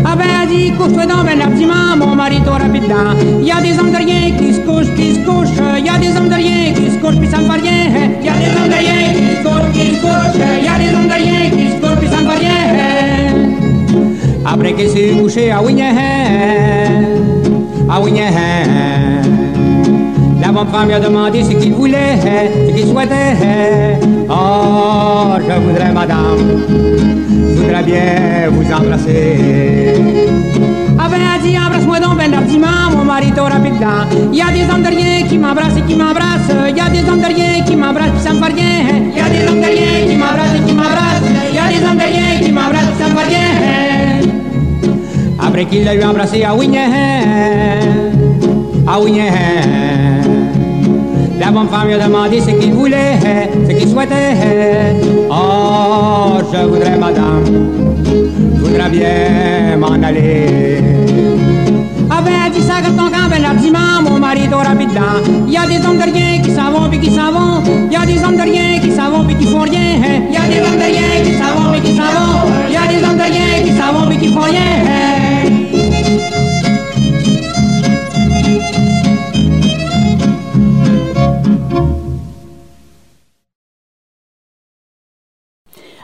Ah 0.05 0.15
ben, 0.17 0.47
dit, 0.47 0.71
couche-toi 0.73 1.05
dans 1.05 1.23
ben 1.23 1.39
rapidement, 1.41 1.95
mon 1.97 2.15
mari 2.15 2.41
t'aura 2.43 2.59
rapide 2.59 2.83
dedans. 2.83 3.15
Y 3.41 3.51
a 3.51 3.61
des 3.61 3.79
hommes 3.79 3.91
de 3.91 3.97
rien 3.97 4.31
qui 4.37 4.53
se 4.53 4.59
couchent, 4.61 4.93
qui 4.95 5.15
se 5.15 5.19
couchent. 5.19 5.57
Y 5.83 5.89
a 5.89 5.97
des 5.97 6.17
hommes 6.17 6.29
de 6.29 6.35
rien 6.35 6.73
qui 6.73 6.91
se 6.91 6.97
couchent, 6.97 7.19
puis 7.19 7.29
ça 7.29 7.37
me 7.37 7.49
fait 7.49 7.61
rien. 7.61 8.09
Y 8.21 8.29
a 8.29 8.33
des 8.33 8.51
hommes 8.57 8.69
de 8.69 8.79
rien 8.83 9.13
qui 9.13 9.37
se 9.37 9.43
couchent, 9.43 9.71
qui 9.73 9.95
se 9.95 10.01
couchent. 10.01 10.39
Y 10.39 10.67
a 10.67 10.77
des 10.77 10.95
hommes 10.95 11.07
de 11.07 11.55
qui 11.55 11.67
se 11.69 11.75
couchent, 11.79 12.08
Après 14.51 14.73
qu'il 14.73 14.89
s'est 14.89 15.11
couché 15.21 15.51
à 15.51 15.61
Wignahan, 15.61 17.03
à 17.87 18.01
Wignahan. 18.01 19.21
La 20.41 20.51
bonne 20.51 20.67
femme 20.69 20.87
lui 20.87 20.95
a 20.95 20.99
demandé 20.99 21.43
ce 21.43 21.51
qu'il 21.51 21.73
voulait, 21.73 22.17
ce 22.67 22.73
qu'il 22.73 22.87
souhaitait. 22.87 23.99
Oh, 24.27 25.35
je 25.37 25.67
voudrais, 25.67 25.91
madame, 25.91 26.65
je 26.67 27.61
voudrais 27.61 27.83
bien 27.83 28.49
vous 28.49 28.73
embrasser. 28.73 29.93
Ah 30.97 31.07
ben, 31.11 31.19
elle 31.35 31.41
dit, 31.43 31.55
embrasse-moi 31.55 31.99
donc 31.99 32.17
ben 32.17 32.33
rapidement, 32.33 32.89
mon 32.97 33.03
mari 33.03 33.31
t'aura 33.31 33.59
dedans. 33.59 34.33
Y 34.33 34.41
a 34.41 34.51
des 34.51 34.73
hommes 34.73 34.81
de 34.81 35.27
qui 35.27 35.37
m'embrassent 35.37 35.77
et 35.77 35.81
qui 35.81 35.95
m'embrassent. 35.95 36.51
Y 36.75 36.79
a 36.79 36.89
des 36.89 37.07
hommes 37.07 37.21
de 37.21 37.67
qui 37.67 37.75
m'embrassent, 37.75 38.11
puis 38.15 38.23
ça 38.23 38.33
me 38.33 38.43
fait 38.43 38.53
rien. 38.53 39.11
Y 39.15 39.19
a 39.19 39.29
des 39.29 39.47
hommes 39.47 39.61
de 39.61 40.09
qui 40.09 40.15
m'embrassent 40.17 40.55
et 40.57 40.67
qui 40.67 40.73
m'embrassent. 40.73 41.29
Y 41.53 41.59
a 41.59 41.67
des 41.69 41.85
hommes 41.85 41.97
de 41.97 42.43
qui 42.43 42.51
m'embrassent, 42.51 42.93
puis 42.97 43.05
ça 43.05 43.09
me 43.13 43.15
fait 43.19 43.27
rien. 43.27 43.78
Après 45.59 45.71
qu'il 45.71 45.83
l'a 45.83 45.93
eu 45.93 46.01
embrassé 46.01 46.41
à 46.45 46.55
Wignahan, 46.55 47.81
à 48.87 48.97
Wignahan. 48.97 50.21
La 51.37 51.51
bonne 51.51 51.67
femme 51.67 51.87
lui 51.87 51.95
a 51.95 52.07
demandé 52.07 52.39
ce 52.39 52.51
qu'il 52.51 52.71
voulait, 52.71 53.19
ce 53.67 53.73
qu'il 53.73 53.89
souhaitait. 53.89 54.95
Oh, 55.29 56.37
je 56.53 56.65
voudrais, 56.65 56.97
madame, 56.97 57.43
je 58.05 58.61
voudrais 58.61 58.89
bien 58.89 59.75
m'en 59.77 60.01
aller. 60.01 60.77
Elle 62.45 62.51
dit 62.53 62.61
ça 62.65 62.75
ton 62.81 63.09
camp, 63.09 63.29
ben 63.29 63.41
l'argument, 63.41 64.01
mon 64.01 64.17
mari 64.17 64.47
t'aura 64.49 64.73
dedans. 64.73 65.45
Y 65.45 65.57
a 65.57 65.67
des 65.67 65.85
hommes 65.85 65.97
de 65.97 66.03
rien 66.03 66.41
qui 66.41 66.51
s'en 66.51 66.71
vont 66.71 66.89
qui 66.89 67.11
s'en 67.11 67.31
vont. 67.33 67.61
Y 67.91 67.95
a 67.97 68.05
des 68.05 68.23
hommes 68.23 68.37
de 68.37 68.41
rien 68.43 68.79
qui 68.81 68.91
s'en 68.91 69.11
vont 69.11 69.25
qui 69.27 69.45
font 69.45 69.63
rien. 69.63 69.99
Y 70.31 70.37
a 70.37 70.47
des 70.47 70.61
hommes 70.65 70.77
de 70.77 70.85
rien 70.85 71.21
qui 71.21 71.33
s'en 71.33 71.51
vont 71.59 71.79
qui 71.81 71.95
s'en 71.97 72.03
vont. 72.03 72.71
Y 72.71 72.77
a 72.77 72.87
des 72.87 73.03
hommes 73.05 73.17
de 73.17 73.23
rien 73.23 73.63
qui 73.65 73.71
s'en 73.77 73.93
vont 73.93 74.09
qui 74.09 74.27
font 74.33 74.39
rien. 74.39 75.18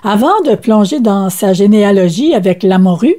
Avant 0.08 0.40
de 0.42 0.54
plonger 0.54 1.00
dans 1.00 1.32
sa 1.32 1.54
généalogie 1.54 2.36
avec 2.36 2.62
la 2.62 2.78
morue, 2.78 3.16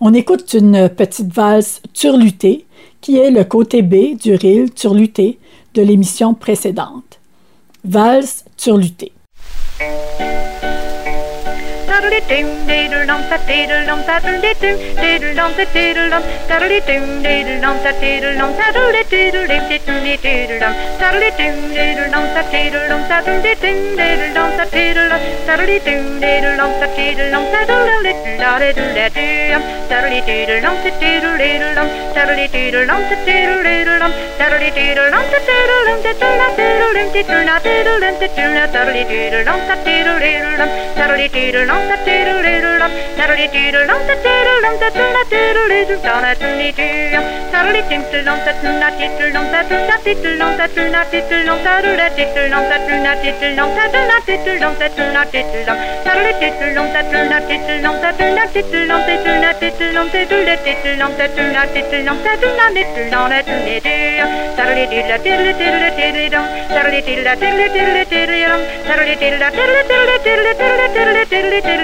on 0.00 0.12
écoute 0.12 0.52
une 0.54 0.88
petite 0.88 1.32
valse 1.32 1.80
turlutée 1.92 2.66
qui 3.00 3.18
est 3.18 3.30
le 3.30 3.44
côté 3.44 3.82
B 3.82 4.16
du 4.20 4.34
reel 4.34 4.72
turluté 4.72 5.38
de 5.74 5.82
l'émission 5.82 6.34
précédente. 6.34 7.20
Valse 7.84 8.44
turlutée. 8.56 9.12
Saturday 12.04 12.20
doom, 12.28 12.66
diddle 12.66 13.06
dum, 13.06 13.20
sa 13.30 13.38
diddle 13.48 13.86
dum, 13.86 14.00
Saturday 14.04 14.52
doom, 14.60 14.76
diddle 15.00 15.32
dum, 15.34 15.52
sa 15.56 15.64
diddle 15.72 16.10
dum, 16.12 16.22
Saturday 16.48 16.80
doom, 16.84 17.22
diddle 17.24 17.60
dum, 17.64 17.76
sa 17.80 17.92
diddle 17.96 18.36
dum, 18.36 18.50
Saturday 18.60 19.04
diddle 19.08 19.46
dum, 19.48 19.64
diddle 19.72 20.16
diddle 20.20 20.58
dum, 20.60 20.74
Saturday 21.00 21.32
doom, 21.38 21.56
diddle 21.72 22.10
dum, 22.12 22.24
sa 22.34 22.42
diddle 22.52 22.88
dum, 22.92 23.00
Saturday 23.08 23.54
doom, 23.56 23.96
diddle 23.96 24.32
dum, 24.36 24.50
sa 24.52 24.64
diddle 24.68 25.08
dum, 25.08 25.20
Saturday 25.48 25.80
doom, 25.80 26.20
diddle 26.20 26.56
dum, 26.60 26.72
sa 26.76 26.86
diddle 26.92 27.30
dum, 27.32 27.44
Saturday 27.48 27.80
diddle 27.80 28.92
da 28.92 29.08
diddle 29.08 29.48
da 29.48 29.48
dum, 29.48 29.62
Saturday 29.88 30.20
diddle 30.28 30.60
dum, 30.60 30.76
sa 30.84 30.90
diddle 31.00 31.36
diddle 31.40 31.72
dum, 31.72 31.88
Saturday 32.12 32.48
diddle 32.52 32.84
dum, 32.84 33.00
sa 33.08 33.16
diddle 33.24 33.62
diddle 33.64 33.96
dum, 33.96 34.12
Saturday 34.36 34.70
diddle 34.76 35.08
dum, 35.08 35.24
sa 35.32 35.40
diddle 35.48 35.80
dum, 35.88 35.98
diddle 36.04 36.36
da 36.36 36.52
diddle 36.52 36.92
dum, 36.92 37.08
diddle 37.16 37.44
da 37.48 37.56
diddle 37.64 37.96
dum, 37.96 38.20
diddle 38.20 38.52
da 38.52 38.66
diddle 38.68 38.68
dum, 38.68 38.72
Saturday 38.76 39.04
diddle 39.08 39.44
dum, 39.48 39.58
sa 39.64 39.74
diddle 39.88 40.18
diddle 40.20 40.56
dum, 40.60 40.70
Saturday 40.94 41.28
diddle 41.28 41.66
dum. 41.66 41.93
Tittle, 71.64 71.83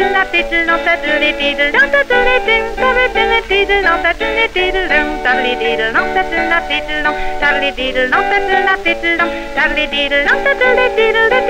diddle 0.00 0.14
da 0.14 0.24
diddle 0.32 0.64
dum 0.66 0.84
da 0.84 0.94
diddle 0.96 1.30
diddle 1.38 1.72
dum 1.72 1.90
da 1.92 2.02
diddle 2.08 2.36
ding 2.46 2.66
da 2.80 2.88
diddle 3.12 3.40
diddle 3.48 3.82
dum 3.84 4.00
da 4.02 4.12
diddle 4.16 4.46
diddle 4.54 4.88
dum 4.88 5.08
diddle 5.20 5.56
diddle 5.60 5.92
dum 5.92 6.08
da 6.14 6.22
diddle 6.24 6.48
da 6.50 6.60
diddle 6.64 7.02
dum 7.02 7.16
diddle 7.20 7.70
diddle 7.70 8.08
dum 8.08 8.24
da 8.26 8.38
diddle 8.38 8.64
da 8.64 8.76
diddle 8.84 9.16
dum 9.16 9.30
diddle 9.30 9.86
diddle 9.92 10.24
dum 10.24 10.40
da 10.40 10.54
diddle 10.60 10.88
diddle 10.90 11.10
da 11.10 11.42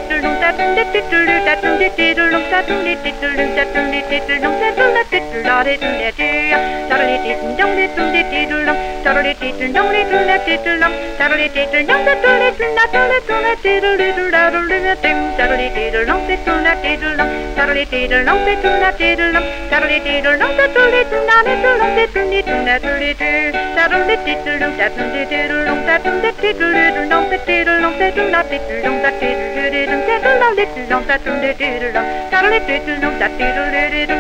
diddle 0.08 0.22
dum 0.22 0.36
diddle 0.38 0.68
diddle 0.68 1.12
dum 1.48 1.68
diddle 1.68 1.96
diddle 1.98 2.30
dum 2.32 2.50
da 2.50 2.62
diddle 2.62 2.96
diddle 2.98 3.50
da 3.56 3.66
dum 3.66 3.88
da 3.88 3.92
dum 4.38 4.56
da 4.58 4.74
dum 4.76 4.94
da 4.94 5.04
diddle 5.12 5.78
diddle 5.78 6.17
tea. 6.18 6.50
Tattly 6.90 7.16
tittle 7.24 7.56
dong 7.56 7.76
little 7.78 8.12
tittle 8.12 8.66
dong. 8.66 8.80
Tattly 9.06 9.34
tittle 9.40 9.72
dong 9.72 9.90
little 9.94 10.38
tittle 10.46 10.80
dong. 10.82 10.94
Tattly 11.20 11.48
tittle 11.54 11.86
dong 11.86 12.04
little 12.06 12.34
little 12.42 12.74
little 12.74 13.08
little 13.08 13.56
tittle 13.62 13.96
little 14.02 14.30
little 14.34 14.66
little 14.66 14.96
ting. 15.04 15.20
Tattly 15.38 15.68
tittle 15.76 16.06
dong 16.10 16.28
little 16.28 16.58
tittle 16.82 17.16
dong. 17.18 17.32
Tattly 17.56 17.84
tittle 17.92 18.26
dong 18.26 18.42
little 18.46 18.92
tittle 18.98 19.32
dong. 19.32 19.46
Tattly 19.70 19.98
tittle 20.04 20.38
dong 20.42 20.54
little 20.58 20.90
little 20.90 21.22
little 21.22 21.22
dong 21.30 21.46
little 21.46 21.78
little 21.98 22.26
little 22.26 22.98
little. 22.98 23.52
Tattly 23.78 24.16
tittle 24.26 24.60
dong 24.60 24.74
tattly 24.82 25.24
tittle 25.30 25.66
dong 25.66 25.82
tattly 25.86 26.32
tittle 26.42 26.72
little 26.74 27.10
dong 27.10 27.30
tittle 27.46 27.80
dong 27.82 27.96
tittle 28.02 28.32
dong 28.34 28.50
tittle 28.50 28.82
dong 28.82 28.98
tattly 29.06 29.32
tittle 29.54 29.86
dong 29.86 30.02
tittle 30.10 30.36
dong 30.42 30.56
little 30.58 30.86
dong 30.90 31.04
tattly 31.06 31.52
tittle 31.62 31.92
dong 31.94 32.08
tattly 32.34 32.60
tittle 32.66 33.00
dong 33.02 33.16
tattly 33.22 33.38
tittle 33.38 33.70
little. 33.72 34.17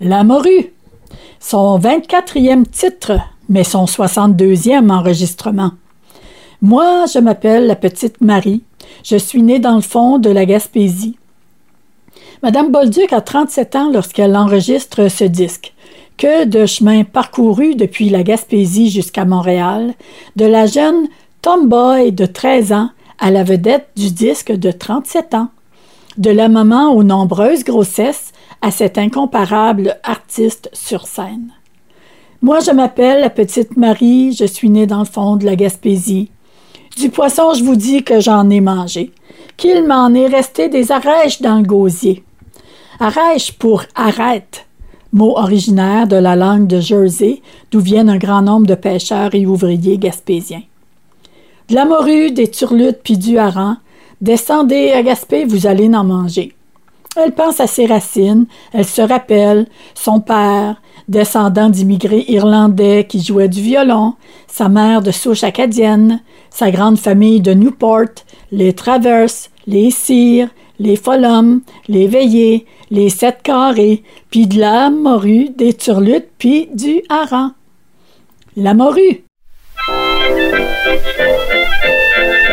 La 0.00 0.24
morue, 0.24 0.72
son 1.40 1.78
24e 1.78 2.64
titre, 2.64 3.20
mais 3.48 3.64
son 3.64 3.84
62e 3.84 4.90
enregistrement. 4.90 5.72
Moi, 6.62 7.04
je 7.12 7.18
m'appelle 7.18 7.66
la 7.66 7.76
petite 7.76 8.22
Marie. 8.22 8.62
Je 9.02 9.16
suis 9.16 9.42
née 9.42 9.58
dans 9.58 9.76
le 9.76 9.82
fond 9.82 10.18
de 10.18 10.30
la 10.30 10.46
Gaspésie. 10.46 11.18
Madame 12.42 12.72
Bolduc 12.72 13.12
a 13.12 13.20
37 13.20 13.76
ans 13.76 13.90
lorsqu'elle 13.92 14.34
enregistre 14.36 15.08
ce 15.08 15.24
disque. 15.24 15.74
Que 16.16 16.44
de 16.44 16.64
chemin 16.64 17.04
parcouru 17.04 17.74
depuis 17.74 18.08
la 18.08 18.22
Gaspésie 18.22 18.88
jusqu'à 18.88 19.24
Montréal, 19.24 19.94
de 20.36 20.46
la 20.46 20.66
jeune 20.66 21.08
tomboy 21.44 22.10
de 22.10 22.24
13 22.24 22.72
ans 22.72 22.88
à 23.18 23.30
la 23.30 23.44
vedette 23.44 23.88
du 23.96 24.10
disque 24.10 24.50
de 24.50 24.70
37 24.70 25.34
ans, 25.34 25.48
de 26.16 26.30
la 26.30 26.48
maman 26.48 26.94
aux 26.94 27.02
nombreuses 27.02 27.64
grossesses 27.64 28.32
à 28.62 28.70
cette 28.70 28.96
incomparable 28.96 29.98
artiste 30.04 30.70
sur 30.72 31.06
scène. 31.06 31.52
Moi, 32.40 32.60
je 32.60 32.70
m'appelle 32.70 33.20
la 33.20 33.28
petite 33.28 33.76
Marie, 33.76 34.32
je 34.32 34.46
suis 34.46 34.70
née 34.70 34.86
dans 34.86 35.00
le 35.00 35.04
fond 35.04 35.36
de 35.36 35.44
la 35.44 35.54
Gaspésie. 35.54 36.30
Du 36.96 37.10
poisson, 37.10 37.52
je 37.52 37.62
vous 37.62 37.76
dis 37.76 38.02
que 38.02 38.20
j'en 38.20 38.48
ai 38.48 38.62
mangé, 38.62 39.12
qu'il 39.58 39.86
m'en 39.86 40.14
est 40.14 40.28
resté 40.28 40.70
des 40.70 40.92
arèches 40.92 41.42
dans 41.42 41.58
le 41.58 41.66
gosier. 41.66 42.24
Arèche 43.00 43.52
pour 43.52 43.82
arrête, 43.94 44.64
mot 45.12 45.36
originaire 45.36 46.06
de 46.06 46.16
la 46.16 46.36
langue 46.36 46.68
de 46.68 46.80
Jersey, 46.80 47.42
d'où 47.70 47.80
viennent 47.80 48.08
un 48.08 48.16
grand 48.16 48.40
nombre 48.40 48.66
de 48.66 48.74
pêcheurs 48.74 49.34
et 49.34 49.44
ouvriers 49.44 49.98
gaspésiens. 49.98 50.62
De 51.68 51.74
la 51.74 51.86
morue, 51.86 52.30
des 52.30 52.48
turlutes 52.48 53.00
puis 53.02 53.16
du 53.16 53.38
hareng, 53.38 53.78
descendez 54.20 54.90
à 54.90 55.02
Gaspé, 55.02 55.46
vous 55.46 55.66
allez 55.66 55.88
en 55.94 56.04
manger. 56.04 56.54
Elle 57.16 57.32
pense 57.32 57.58
à 57.58 57.66
ses 57.66 57.86
racines, 57.86 58.46
elle 58.72 58.84
se 58.84 59.00
rappelle 59.00 59.66
son 59.94 60.20
père, 60.20 60.82
descendant 61.08 61.70
d'immigrés 61.70 62.24
irlandais 62.28 63.06
qui 63.08 63.22
jouait 63.22 63.48
du 63.48 63.62
violon, 63.62 64.14
sa 64.46 64.68
mère 64.68 65.00
de 65.00 65.10
souche 65.10 65.44
acadienne, 65.44 66.20
sa 66.50 66.70
grande 66.70 66.98
famille 66.98 67.40
de 67.40 67.54
Newport, 67.54 68.14
les 68.50 68.74
Travers, 68.74 69.30
les 69.66 69.90
Cires, 69.90 70.50
les 70.78 70.96
Folhom, 70.96 71.62
les 71.88 72.08
Veillés, 72.08 72.66
les 72.90 73.08
Sept 73.08 73.38
Carrés, 73.42 74.02
puis 74.30 74.46
de 74.46 74.58
la 74.58 74.90
morue, 74.90 75.50
des 75.50 75.72
turlutes, 75.72 76.28
puis 76.36 76.68
du 76.74 77.02
hareng. 77.08 77.52
La 78.56 78.74
morue. 78.74 79.24
Thank 80.24 81.18
you. 81.18 82.43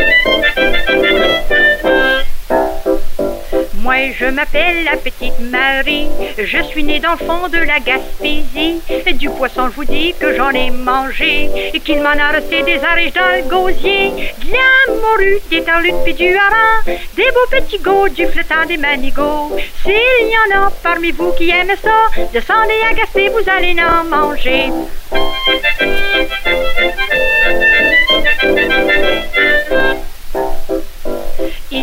Je 4.10 4.26
m'appelle 4.26 4.84
la 4.84 4.98
petite 4.98 5.40
Marie, 5.40 6.08
je 6.36 6.64
suis 6.64 6.84
née 6.84 7.00
fond 7.20 7.48
de 7.50 7.60
la 7.60 7.80
Gaspésie. 7.80 8.82
Du 9.14 9.30
poisson 9.30 9.70
je 9.70 9.76
vous 9.76 9.86
dis 9.86 10.16
que 10.20 10.36
j'en 10.36 10.50
ai 10.50 10.72
mangé, 10.72 11.50
et 11.74 11.80
qu'il 11.80 12.02
m'en 12.02 12.10
a 12.10 12.32
resté 12.32 12.64
des 12.64 12.80
arèches 12.84 13.14
le 13.14 13.48
gosier. 13.48 14.10
De 14.44 14.52
la 14.52 14.94
morue, 14.96 15.40
des 15.52 15.64
tarlutes 15.64 16.04
puis 16.04 16.16
du 16.16 16.36
hareng, 16.36 16.98
des 17.16 17.32
beaux 17.32 17.50
petits 17.52 17.78
goûts, 17.78 18.10
du 18.10 18.26
flottant, 18.26 18.66
des 18.68 18.78
manigots. 18.78 19.56
S'il 19.84 19.92
y 19.94 20.56
en 20.56 20.66
a 20.66 20.72
parmi 20.82 21.12
vous 21.12 21.32
qui 21.34 21.52
aiment 21.52 21.78
ça, 21.84 22.10
descendez 22.34 22.82
à 22.90 22.94
Gaspé, 22.94 23.30
vous 23.30 23.50
allez 23.50 23.76
en 23.82 24.04
manger. 24.06 24.72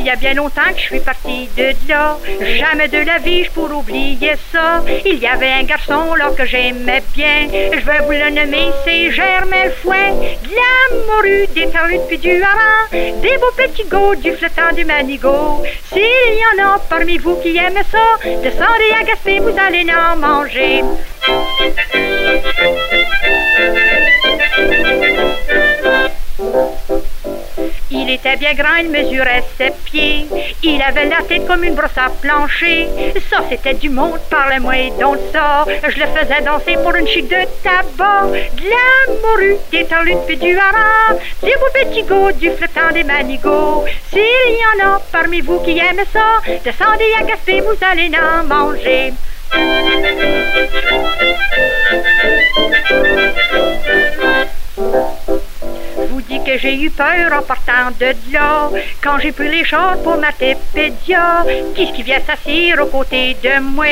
Y 0.08 0.10
a 0.10 0.16
bien 0.16 0.32
longtemps 0.32 0.72
que 0.72 0.80
je 0.80 0.84
suis 0.84 1.00
partie 1.00 1.50
de 1.54 1.74
là. 1.86 2.16
Jamais 2.40 2.88
de 2.88 2.96
la 2.96 3.18
vie 3.18 3.44
je 3.44 3.50
pourrais 3.50 3.74
oublier 3.74 4.32
ça. 4.50 4.82
Il 5.04 5.18
y 5.18 5.26
avait 5.26 5.52
un 5.52 5.64
garçon 5.64 6.14
là 6.14 6.30
que 6.30 6.46
j'aimais 6.46 7.02
bien. 7.12 7.46
Je 7.52 7.84
vais 7.84 7.98
vous 8.06 8.12
le 8.12 8.30
nommer, 8.30 8.70
c'est 8.86 9.10
Germain 9.10 9.68
Fouin. 9.82 10.12
De 10.44 10.54
la 10.60 10.96
morue, 11.12 11.46
des 11.54 11.68
tarlutes 11.70 12.08
puis 12.08 12.16
du 12.16 12.42
hareng. 12.42 13.20
Des 13.20 13.36
beaux 13.36 13.52
petits 13.54 13.84
goûts, 13.84 14.14
du 14.14 14.32
flottant, 14.32 14.74
du 14.74 14.86
manigot. 14.86 15.62
S'il 15.92 16.00
y 16.00 16.62
en 16.62 16.66
a 16.66 16.78
parmi 16.88 17.18
vous 17.18 17.36
qui 17.42 17.58
aiment 17.58 17.84
ça, 17.92 17.98
descendez 18.24 18.92
à 18.98 19.04
Gaspé, 19.04 19.40
vous 19.40 19.54
allez 19.58 19.86
en 19.92 20.16
manger. 20.16 20.84
Il 28.08 28.14
était 28.14 28.36
bien 28.36 28.54
grand, 28.54 28.76
il 28.76 28.88
mesurait 28.88 29.44
ses 29.58 29.70
pieds. 29.84 30.26
Il 30.62 30.80
avait 30.80 31.04
la 31.04 31.20
tête 31.28 31.46
comme 31.46 31.62
une 31.62 31.74
brosse 31.74 31.98
à 31.98 32.08
plancher. 32.08 32.88
Ça, 33.28 33.44
c'était 33.50 33.74
du 33.74 33.90
monde, 33.90 34.18
parlez-moi 34.30 34.88
donc 34.98 35.18
ça. 35.30 35.66
Je 35.66 36.00
le 36.00 36.06
faisais 36.06 36.40
danser 36.42 36.78
pour 36.82 36.94
une 36.94 37.06
chic 37.06 37.28
de 37.28 37.44
tabac. 37.62 38.28
De 38.56 38.62
la 38.64 39.14
morue, 39.20 39.58
des 39.70 39.84
tarlutes 39.84 40.24
puis 40.26 40.38
du 40.38 40.56
hareng. 40.56 41.18
Des 41.42 41.52
beaux 41.56 41.70
petits 41.74 42.38
du 42.38 42.50
flottant, 42.52 42.94
des 42.94 43.04
manigots. 43.04 43.84
S'il 44.10 44.20
y 44.22 44.82
en 44.82 44.86
a 44.88 45.02
parmi 45.12 45.42
vous 45.42 45.60
qui 45.60 45.78
aiment 45.78 46.06
ça, 46.10 46.40
descendez 46.64 47.12
à 47.20 47.24
Gaspé, 47.24 47.60
vous 47.60 47.76
allez 47.82 48.10
en 48.16 48.44
manger. 48.44 49.12
Vous 56.06 56.20
dis 56.22 56.42
que 56.44 56.58
j'ai 56.58 56.74
eu 56.74 56.90
peur 56.90 57.32
en 57.32 57.42
partant 57.42 57.90
de 57.98 58.14
là. 58.32 58.70
Quand 59.02 59.18
j'ai 59.18 59.32
pris 59.32 59.48
les 59.48 59.64
choses 59.64 59.98
pour 60.04 60.16
ma 60.16 60.32
tépédia, 60.32 61.44
qu'est-ce 61.74 61.92
qui 61.92 62.02
vient 62.02 62.20
s'asseoir 62.20 62.86
aux 62.86 62.90
côtés 62.90 63.36
de 63.42 63.60
moi? 63.60 63.86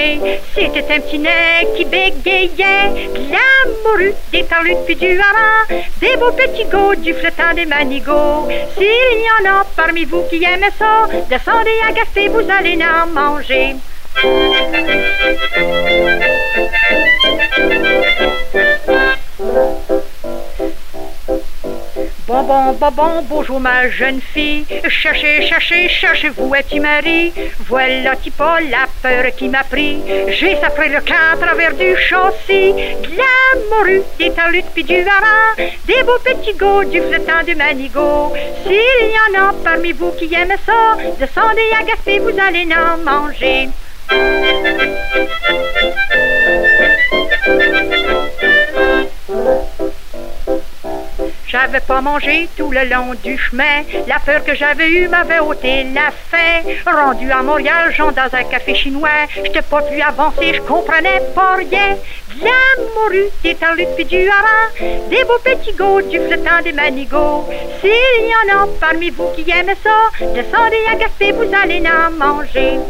C'était 0.55 0.95
un 0.95 1.01
petit 1.01 1.19
nez 1.19 1.67
qui 1.77 1.85
bégayait, 1.85 3.11
de 3.15 3.33
la 3.33 3.73
morue, 3.85 4.15
des 4.33 4.45
tarlutes 4.45 4.85
puis 4.87 4.97
du 4.97 5.19
hareng, 5.19 5.83
des 6.01 6.17
beaux 6.17 6.33
petits 6.33 6.65
goûts, 6.65 6.95
du 6.97 7.15
flottant, 7.15 7.55
des 7.55 7.67
manigots. 7.67 8.49
S'il 8.77 8.85
y 8.85 9.49
en 9.49 9.51
a 9.51 9.65
parmi 9.77 10.05
vous 10.05 10.23
qui 10.31 10.43
aiment 10.45 10.71
ça, 10.79 11.09
descendez 11.29 11.71
à 11.89 11.93
vous 12.29 12.51
allez 12.51 12.79
en 12.83 13.07
manger. 13.07 13.77
Bon, 22.27 22.91
bon, 22.91 23.23
bonjour 23.29 23.61
ma 23.61 23.89
jeune 23.89 24.21
fille. 24.21 24.65
Cherchez, 24.89 25.43
cherchez, 25.43 25.89
cherchez-vous 25.89 26.53
un 26.55 26.63
petit 26.63 26.81
mari. 26.81 27.33
Voilà 27.69 28.15
pas 28.37 28.61
la 28.61 28.87
peur 29.03 29.25
qui 29.37 29.49
m'a 29.49 29.63
pris. 29.65 29.99
J'ai 30.29 30.57
après 30.63 30.89
le 30.89 31.01
camp 31.01 31.35
à 31.35 31.37
travers 31.37 31.75
du 31.75 31.97
châssis. 31.97 32.73
De 32.73 33.17
la 33.17 33.77
morue, 33.77 34.03
des 34.19 34.33
tarlutes 34.33 34.67
puis 34.75 34.85
du 34.85 34.97
hareng. 34.97 35.71
Des 35.87 36.03
beaux 36.03 36.19
petits 36.25 36.55
goûts, 36.55 36.85
du 36.85 37.01
flottant, 37.01 37.45
du 37.47 37.55
manigot. 37.55 38.33
S'il 38.65 39.11
y 39.11 39.37
en 39.37 39.49
a 39.49 39.53
parmi 39.65 39.93
vous 39.93 40.13
qui 40.13 40.33
aiment 40.35 40.57
ça, 40.65 40.97
descendez 41.19 41.71
à 41.79 41.85
Gaspé, 41.85 42.19
vous 42.19 42.39
allez 42.39 42.67
en 42.75 42.99
manger. 42.99 43.69
J'avais 51.59 51.81
pas 51.81 52.03
mangé 52.03 52.51
tout 52.55 52.71
le 52.71 52.85
long 52.85 53.15
du 53.25 53.39
chemin. 53.39 53.83
La 54.07 54.19
peur 54.19 54.45
que 54.45 54.55
j'avais 54.55 54.91
eue 54.91 55.09
m'avait 55.09 55.39
ôté 55.39 55.85
la 55.85 56.11
faim. 56.11 56.61
Rendu 56.85 57.33
à 57.33 57.43
Montréal, 57.43 57.95
j'en 57.97 58.13
dans 58.13 58.29
un 58.31 58.45
café 58.45 58.75
chinois. 58.75 59.25
J'étais 59.35 59.63
pas 59.63 59.81
plus 59.81 60.03
avancé, 60.03 60.53
je 60.53 60.61
comprenais 60.61 61.23
pas 61.35 61.55
rien. 61.55 61.97
De 62.35 62.45
la 62.45 62.85
morue, 62.95 63.31
des 63.43 63.55
tarlutes 63.55 63.95
puis 63.97 64.05
du 64.05 64.29
hareng. 64.29 65.09
Des 65.09 65.25
beaux 65.25 65.39
petits 65.43 65.73
goûts, 65.73 66.03
du 66.03 66.21
flottant, 66.21 66.61
des 66.63 66.75
manigots. 66.75 67.49
S'il 67.81 68.27
y 68.29 68.53
en 68.53 68.59
a 68.59 68.69
parmi 68.79 69.09
vous 69.09 69.31
qui 69.35 69.51
aiment 69.51 69.75
ça, 69.83 70.11
descendez 70.35 70.85
à 70.93 70.97
Gaspé, 70.97 71.33
vous 71.33 71.51
allez 71.55 71.83
en 71.89 72.11
manger. 72.11 72.81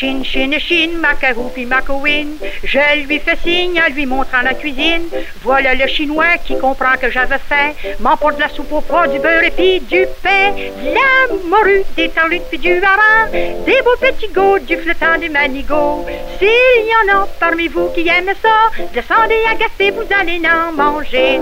Chine, 0.00 0.24
chine, 0.24 0.58
chine, 0.58 0.96
macarou 0.96 1.50
puis 1.50 1.66
macouine. 1.66 2.38
Je 2.64 3.04
lui 3.06 3.18
fais 3.18 3.36
signe 3.36 3.78
en 3.78 3.92
lui 3.92 4.06
montrant 4.06 4.40
la 4.40 4.54
cuisine. 4.54 5.06
Voilà 5.42 5.74
le 5.74 5.86
chinois 5.88 6.38
qui 6.42 6.56
comprend 6.56 6.96
que 6.98 7.10
j'avais 7.10 7.36
faim. 7.36 7.72
M'emporte 7.98 8.36
de 8.36 8.40
la 8.40 8.48
soupe 8.48 8.72
au 8.72 8.80
poids, 8.80 9.08
du 9.08 9.18
beurre 9.18 9.42
et 9.42 9.50
puis 9.50 9.78
du 9.80 10.06
pain. 10.22 10.52
De 10.52 10.94
la 10.94 11.36
morue, 11.46 11.82
des 11.98 12.08
tarlutes 12.08 12.48
puis 12.48 12.56
du 12.56 12.82
hareng. 12.82 13.30
Des 13.66 13.82
beaux 13.82 14.00
petits 14.00 14.28
goûts, 14.28 14.58
du 14.60 14.78
flottant, 14.78 15.18
des 15.18 15.28
manigots. 15.28 16.06
S'il 16.38 16.48
y 16.48 17.10
en 17.12 17.18
a 17.18 17.28
parmi 17.38 17.68
vous 17.68 17.90
qui 17.90 18.08
aiment 18.08 18.32
ça, 18.40 18.70
descendez 18.94 19.42
à 19.50 19.54
Gaspé, 19.54 19.90
vous 19.90 20.08
allez 20.18 20.40
en 20.48 20.72
manger. 20.72 21.40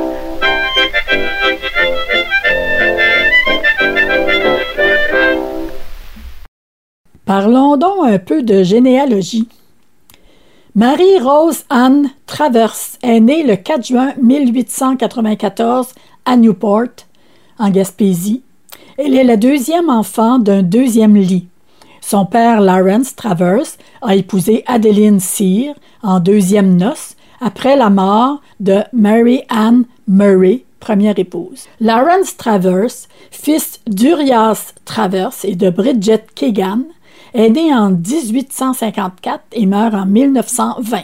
Parlons 7.29 7.77
donc 7.77 8.07
un 8.07 8.19
peu 8.19 8.43
de 8.43 8.63
généalogie. 8.63 9.47
Marie-Rose 10.75 11.65
Anne 11.69 12.09
Travers 12.25 12.75
est 13.03 13.21
née 13.21 13.43
le 13.43 13.57
4 13.57 13.87
juin 13.87 14.15
1894 14.19 15.89
à 16.25 16.37
Newport, 16.39 17.05
en 17.59 17.69
Gaspésie. 17.69 18.41
Elle 18.97 19.15
est 19.15 19.25
la 19.25 19.37
deuxième 19.37 19.91
enfant 19.91 20.39
d'un 20.39 20.63
deuxième 20.63 21.17
lit. 21.17 21.49
Son 22.01 22.25
père, 22.25 22.63
Lawrence 22.63 23.15
Travers, 23.15 23.77
a 24.01 24.17
épousé 24.17 24.65
Adeline 24.67 25.21
Cyr 25.21 25.75
en 26.03 26.21
deuxième 26.21 26.79
noces 26.79 27.15
après 27.43 27.77
la 27.77 27.91
mort 27.91 28.41
de 28.59 28.79
Mary 28.95 29.43
Ann 29.51 29.85
Murray, 30.07 30.65
première 30.81 31.19
épouse. 31.19 31.67
Lawrence 31.79 32.39
Travers, 32.39 33.07
fils 33.31 33.81
d'Urias 33.87 34.73
Travers 34.87 35.35
et 35.45 35.57
de 35.57 35.69
Bridget 35.69 36.25
Keegan, 36.35 36.85
est 37.35 37.51
né 37.51 37.75
en 37.75 37.91
1854 37.91 39.45
et 39.53 39.67
meurt 39.67 39.95
en 39.95 40.07
1920. 40.07 41.03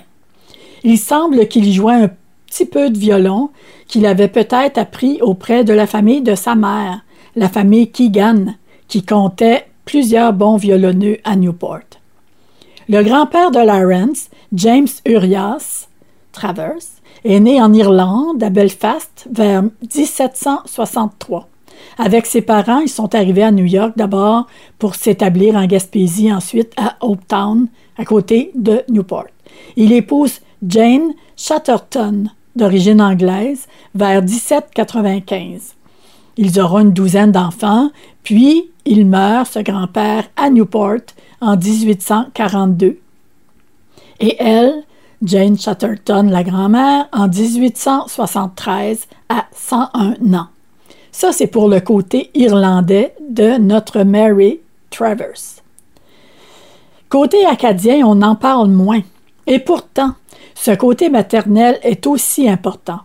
Il 0.84 0.98
semble 0.98 1.48
qu'il 1.48 1.72
jouait 1.72 1.94
un 1.94 2.10
petit 2.46 2.66
peu 2.66 2.90
de 2.90 2.98
violon 2.98 3.50
qu'il 3.88 4.06
avait 4.06 4.28
peut-être 4.28 4.78
appris 4.78 5.20
auprès 5.22 5.64
de 5.64 5.72
la 5.72 5.86
famille 5.86 6.22
de 6.22 6.34
sa 6.34 6.54
mère, 6.54 7.04
la 7.36 7.48
famille 7.48 7.90
Keegan, 7.90 8.54
qui 8.88 9.02
comptait 9.02 9.66
plusieurs 9.84 10.32
bons 10.32 10.56
violonneux 10.56 11.18
à 11.24 11.36
Newport. 11.36 11.80
Le 12.88 13.02
grand-père 13.02 13.50
de 13.50 13.60
Lawrence, 13.60 14.28
James 14.52 14.88
Urias 15.06 15.88
Travers, 16.32 16.74
est 17.24 17.40
né 17.40 17.60
en 17.62 17.72
Irlande, 17.72 18.42
à 18.42 18.50
Belfast, 18.50 19.26
vers 19.30 19.62
1763. 19.62 21.48
Avec 21.98 22.26
ses 22.26 22.42
parents, 22.42 22.80
ils 22.80 22.88
sont 22.88 23.14
arrivés 23.14 23.42
à 23.42 23.52
New 23.52 23.64
York 23.64 23.92
d'abord 23.96 24.46
pour 24.78 24.94
s'établir 24.94 25.54
en 25.56 25.66
Gaspésie, 25.66 26.32
ensuite 26.32 26.72
à 26.76 26.96
Town, 27.28 27.68
à 27.96 28.04
côté 28.04 28.50
de 28.54 28.82
Newport. 28.88 29.26
Il 29.76 29.92
épouse 29.92 30.40
Jane 30.66 31.12
Chatterton, 31.36 32.30
d'origine 32.56 33.00
anglaise, 33.00 33.66
vers 33.94 34.22
1795. 34.22 35.74
Ils 36.36 36.60
auront 36.60 36.80
une 36.80 36.92
douzaine 36.92 37.32
d'enfants, 37.32 37.90
puis 38.22 38.70
il 38.84 39.06
meurt, 39.06 39.46
ce 39.52 39.60
grand-père, 39.60 40.24
à 40.36 40.50
Newport 40.50 41.00
en 41.40 41.56
1842. 41.56 42.98
Et 44.20 44.36
elle, 44.38 44.84
Jane 45.22 45.58
Chatterton, 45.58 46.28
la 46.30 46.42
grand-mère, 46.42 47.08
en 47.12 47.28
1873 47.28 49.06
à 49.28 49.46
101 49.52 50.34
ans. 50.34 50.48
Ça, 51.16 51.30
c'est 51.30 51.46
pour 51.46 51.68
le 51.68 51.78
côté 51.78 52.28
irlandais 52.34 53.14
de 53.20 53.56
notre 53.56 54.02
Mary 54.02 54.58
Travers. 54.90 55.62
Côté 57.08 57.46
acadien, 57.46 58.04
on 58.04 58.20
en 58.20 58.34
parle 58.34 58.68
moins. 58.68 59.00
Et 59.46 59.60
pourtant, 59.60 60.14
ce 60.56 60.72
côté 60.72 61.10
maternel 61.10 61.78
est 61.84 62.08
aussi 62.08 62.48
important. 62.48 62.98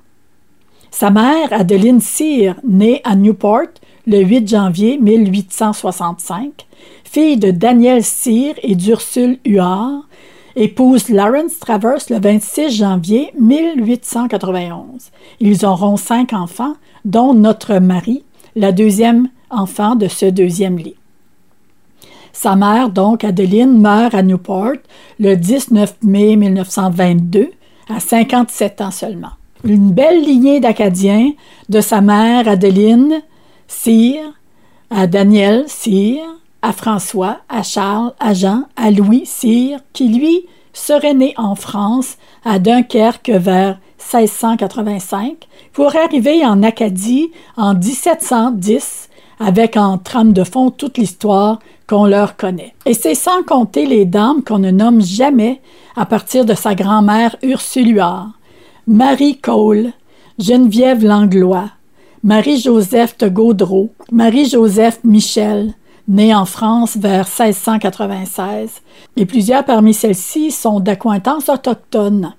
Sa 0.89 1.11
mère, 1.11 1.49
Adeline 1.53 2.01
Cyr, 2.01 2.55
née 2.67 2.99
à 3.03 3.15
Newport 3.15 3.77
le 4.07 4.21
8 4.21 4.49
janvier 4.49 4.97
1865, 4.97 6.65
fille 7.03 7.37
de 7.37 7.51
Daniel 7.51 8.03
Cyr 8.03 8.55
et 8.63 8.73
d'Ursule 8.73 9.37
Huard, 9.45 10.07
épouse 10.55 11.09
Lawrence 11.09 11.59
Travers 11.59 11.99
le 12.09 12.19
26 12.19 12.71
janvier 12.71 13.31
1891. 13.39 15.11
Ils 15.39 15.65
auront 15.65 15.97
cinq 15.97 16.33
enfants, 16.33 16.75
dont 17.05 17.33
notre 17.33 17.75
mari, 17.79 18.23
la 18.55 18.71
deuxième 18.71 19.29
enfant 19.49 19.95
de 19.95 20.07
ce 20.07 20.25
deuxième 20.25 20.77
lit. 20.77 20.95
Sa 22.33 22.55
mère, 22.55 22.89
donc 22.89 23.23
Adeline, 23.23 23.79
meurt 23.79 24.13
à 24.13 24.21
Newport 24.21 24.77
le 25.19 25.35
19 25.35 25.95
mai 26.03 26.35
1922, 26.35 27.49
à 27.89 27.99
57 27.99 28.81
ans 28.81 28.91
seulement. 28.91 29.31
Une 29.63 29.91
belle 29.91 30.23
lignée 30.23 30.59
d'Acadiens, 30.59 31.31
de 31.67 31.81
sa 31.81 32.01
mère 32.01 32.47
Adeline, 32.47 33.21
Cyr, 33.67 34.21
à 34.89 35.05
Daniel 35.05 35.65
Cyr, 35.67 36.23
à 36.61 36.73
François, 36.73 37.39
à 37.49 37.63
Charles, 37.63 38.13
à 38.19 38.33
Jean, 38.33 38.63
à 38.75 38.91
Louis 38.91 39.25
Cyr, 39.25 39.79
qui 39.93 40.07
lui 40.09 40.45
serait 40.73 41.13
né 41.13 41.33
en 41.37 41.55
France, 41.55 42.17
à 42.43 42.59
Dunkerque 42.59 43.29
vers 43.29 43.79
1685, 44.13 45.47
pour 45.73 45.95
arriver 45.95 46.45
en 46.45 46.63
Acadie 46.63 47.31
en 47.57 47.73
1710, 47.73 49.09
avec 49.39 49.77
en 49.77 49.97
trame 49.97 50.33
de 50.33 50.43
fond 50.43 50.69
toute 50.69 50.97
l'histoire 50.97 51.59
qu'on 51.87 52.05
leur 52.05 52.35
connaît. 52.35 52.73
Et 52.85 52.93
c'est 52.93 53.15
sans 53.15 53.43
compter 53.43 53.85
les 53.85 54.05
dames 54.05 54.43
qu'on 54.43 54.59
ne 54.59 54.71
nomme 54.71 55.01
jamais 55.01 55.61
à 55.95 56.05
partir 56.05 56.45
de 56.45 56.53
sa 56.53 56.75
grand-mère 56.75 57.35
Ursuluard, 57.41 58.29
Marie 58.87 59.37
Cole, 59.37 59.91
Geneviève 60.37 61.03
Langlois, 61.03 61.69
Marie-Joseph 62.23 63.17
de 63.17 63.29
Gaudreau, 63.29 63.91
Marie-Joseph 64.11 64.99
Michel, 65.03 65.73
née 66.09 66.33
en 66.33 66.45
France 66.45 66.97
vers 66.97 67.27
1696, 67.27 68.81
et 69.15 69.25
plusieurs 69.25 69.63
parmi 69.63 69.93
celles-ci 69.93 70.51
sont 70.51 70.79
d'accointances 70.79 71.49
autochtones. 71.49 72.33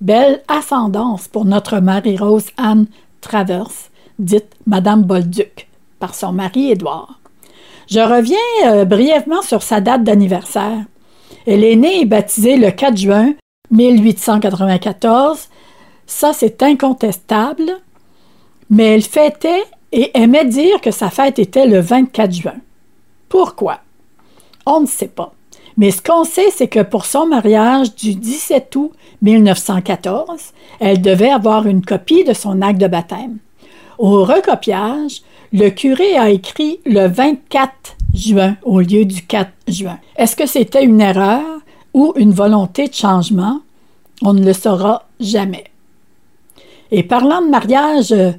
Belle 0.00 0.42
ascendance 0.46 1.26
pour 1.26 1.44
notre 1.44 1.80
Marie-Rose 1.80 2.46
Anne 2.56 2.86
Travers, 3.20 3.90
dite 4.20 4.54
Madame 4.66 5.02
Bolduc, 5.02 5.68
par 5.98 6.14
son 6.14 6.32
mari 6.32 6.70
Édouard. 6.70 7.18
Je 7.90 7.98
reviens 7.98 8.36
euh, 8.66 8.84
brièvement 8.84 9.42
sur 9.42 9.62
sa 9.62 9.80
date 9.80 10.04
d'anniversaire. 10.04 10.84
Elle 11.46 11.64
est 11.64 11.76
née 11.76 12.02
et 12.02 12.04
baptisée 12.04 12.56
le 12.56 12.70
4 12.70 12.96
juin 12.96 13.32
1894. 13.72 15.48
Ça, 16.06 16.32
c'est 16.32 16.62
incontestable. 16.62 17.72
Mais 18.70 18.94
elle 18.94 19.02
fêtait 19.02 19.64
et 19.90 20.10
aimait 20.16 20.44
dire 20.44 20.80
que 20.80 20.90
sa 20.90 21.10
fête 21.10 21.38
était 21.38 21.66
le 21.66 21.80
24 21.80 22.32
juin. 22.32 22.56
Pourquoi? 23.28 23.80
On 24.66 24.80
ne 24.80 24.86
sait 24.86 25.08
pas. 25.08 25.32
Mais 25.76 25.92
ce 25.92 26.02
qu'on 26.02 26.24
sait, 26.24 26.50
c'est 26.50 26.68
que 26.68 26.82
pour 26.82 27.06
son 27.06 27.26
mariage 27.26 27.94
du 27.94 28.14
17 28.14 28.74
août 28.76 28.92
1914, 29.22 30.52
elle 30.80 31.00
devait 31.00 31.30
avoir 31.30 31.66
une 31.66 31.84
copie 31.84 32.24
de 32.24 32.32
son 32.32 32.62
acte 32.62 32.80
de 32.80 32.88
baptême. 32.88 33.38
Au 33.98 34.24
recopiage, 34.24 35.22
le 35.52 35.70
curé 35.70 36.16
a 36.16 36.30
écrit 36.30 36.80
le 36.84 37.06
24 37.06 37.96
juin 38.12 38.56
au 38.62 38.80
lieu 38.80 39.04
du 39.04 39.22
4 39.22 39.50
juin. 39.68 39.98
Est-ce 40.16 40.36
que 40.36 40.46
c'était 40.46 40.84
une 40.84 41.00
erreur 41.00 41.44
ou 41.94 42.12
une 42.16 42.32
volonté 42.32 42.88
de 42.88 42.94
changement? 42.94 43.60
On 44.22 44.34
ne 44.34 44.44
le 44.44 44.52
saura 44.52 45.06
jamais. 45.20 45.64
Et 46.90 47.02
parlant 47.02 47.42
de 47.42 47.48
mariage, 47.48 48.12
euh, 48.12 48.32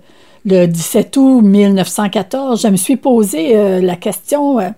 le 0.46 0.66
17 0.66 1.18
août 1.18 1.42
1914, 1.42 2.62
je 2.62 2.68
me 2.68 2.78
suis 2.78 2.98
posé 2.98 3.56
euh, 3.56 3.82
la 3.82 3.96
question 3.96 4.60
euh, 4.60 4.70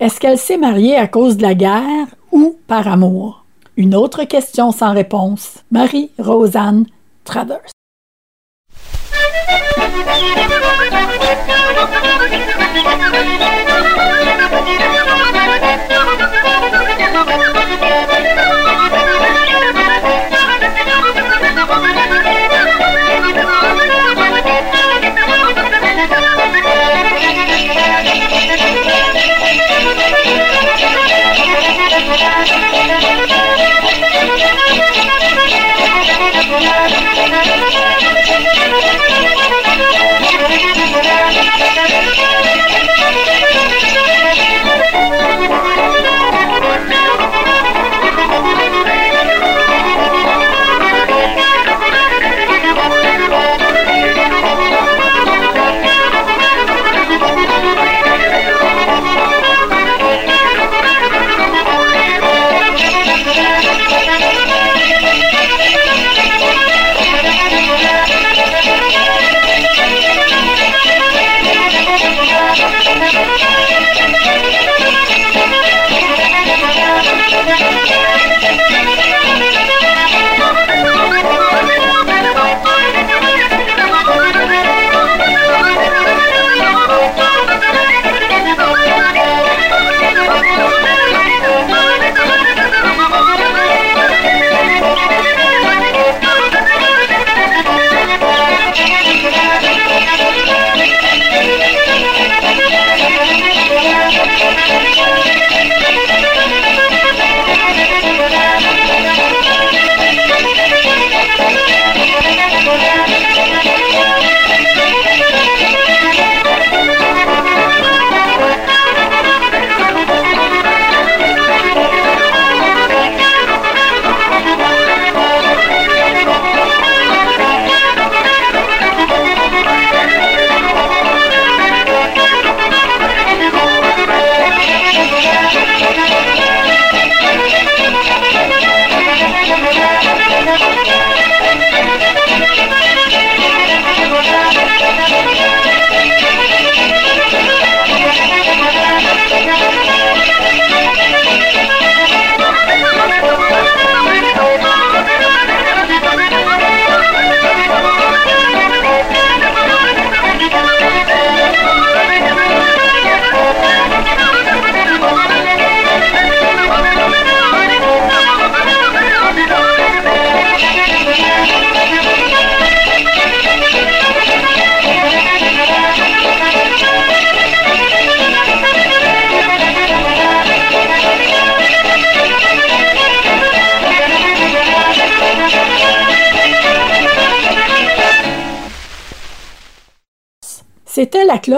est-ce 0.00 0.18
qu'elle 0.18 0.38
s'est 0.38 0.56
mariée 0.56 0.96
à 0.96 1.06
cause 1.08 1.36
de 1.36 1.42
la 1.42 1.54
guerre 1.54 2.06
ou 2.32 2.56
par 2.66 2.88
amour? 2.88 3.44
Une 3.76 3.94
autre 3.94 4.24
question 4.24 4.72
sans 4.72 4.94
réponse. 4.94 5.58
Marie-Rosanne 5.70 6.86
Travers. 7.24 7.60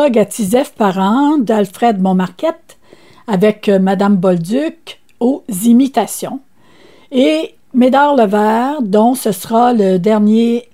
clogue 0.02 0.18
à 0.18 0.24
Tisef 0.24 0.72
Parent 0.72 1.38
d'Alfred 1.38 2.00
Montmarquette 2.00 2.76
avec 3.28 3.68
euh, 3.68 3.78
Madame 3.78 4.16
Bolduc 4.16 5.00
aux 5.20 5.44
imitations. 5.64 6.40
Et 7.12 7.54
Médard 7.72 8.16
Levert, 8.16 8.82
dont 8.82 9.14
ce 9.14 9.30
sera 9.30 9.72
le 9.72 9.98
dernier 9.98 10.68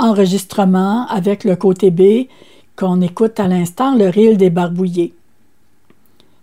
enregistrement 0.00 1.06
avec 1.06 1.44
le 1.44 1.54
côté 1.54 1.92
B 1.92 2.26
qu'on 2.74 3.00
écoute 3.02 3.38
à 3.38 3.46
l'instant, 3.46 3.94
le 3.94 4.08
reel 4.08 4.36
des 4.36 4.50
barbouillés. 4.50 5.14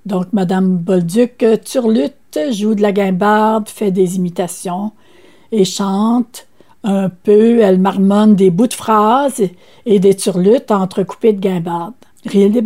Donc, 0.06 0.28
Madame 0.32 0.78
Bolduc 0.78 1.46
turlute, 1.66 2.40
joue 2.52 2.74
de 2.74 2.82
la 2.82 2.94
guimbarde, 2.94 3.68
fait 3.68 3.92
des 3.92 4.16
imitations 4.16 4.94
et 5.52 5.66
chante 5.66 6.48
un 6.86 7.10
peu. 7.10 7.60
Elle 7.60 7.80
marmonne 7.80 8.36
des 8.36 8.50
bouts 8.50 8.68
de 8.68 8.74
phrases 8.74 9.44
et 9.86 10.00
des 10.00 10.16
turlutes 10.16 10.72
entrecoupées 10.72 11.34
de 11.34 11.42
guimbarde. 11.42 11.96
Reel 12.32 12.52
des 12.52 12.62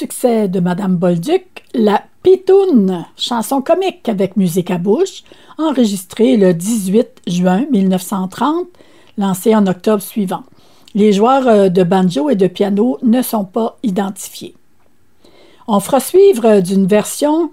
succès 0.00 0.48
de 0.48 0.60
Madame 0.60 0.96
Bolduc, 0.96 1.62
la 1.74 2.02
Pitoune, 2.22 3.04
chanson 3.18 3.60
comique 3.60 4.08
avec 4.08 4.34
musique 4.34 4.70
à 4.70 4.78
bouche, 4.78 5.24
enregistrée 5.58 6.38
le 6.38 6.54
18 6.54 7.20
juin 7.26 7.66
1930, 7.70 8.66
lancée 9.18 9.54
en 9.54 9.66
octobre 9.66 10.02
suivant. 10.02 10.42
Les 10.94 11.12
joueurs 11.12 11.46
euh, 11.46 11.68
de 11.68 11.82
banjo 11.82 12.30
et 12.30 12.34
de 12.34 12.46
piano 12.46 12.96
ne 13.02 13.20
sont 13.20 13.44
pas 13.44 13.76
identifiés. 13.82 14.54
On 15.68 15.80
fera 15.80 16.00
suivre 16.00 16.60
d'une 16.60 16.86
version 16.86 17.50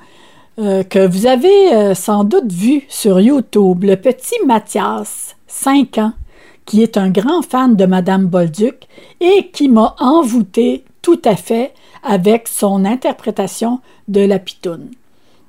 euh, 0.57 0.83
que 0.83 1.05
vous 1.05 1.25
avez 1.25 1.73
euh, 1.73 1.95
sans 1.95 2.23
doute 2.23 2.49
vue 2.49 2.85
sur 2.87 3.19
YouTube, 3.19 3.83
le 3.83 3.97
petit 3.97 4.39
Mathias, 4.45 5.35
5 5.47 5.97
ans, 5.97 6.13
qui 6.63 6.81
est 6.81 6.95
un 6.95 7.09
grand 7.09 7.41
fan 7.41 7.75
de 7.75 7.85
Madame 7.85 8.27
Bolduc 8.27 8.87
et 9.19 9.49
qui 9.51 9.67
m'a 9.67 9.97
envoûté 9.99 10.85
tout 11.07 11.21
à 11.23 11.37
fait 11.37 11.73
avec 12.03 12.49
son 12.49 12.83
interprétation 12.83 13.79
de 14.09 14.19
la 14.19 14.39
pitoune. 14.39 14.89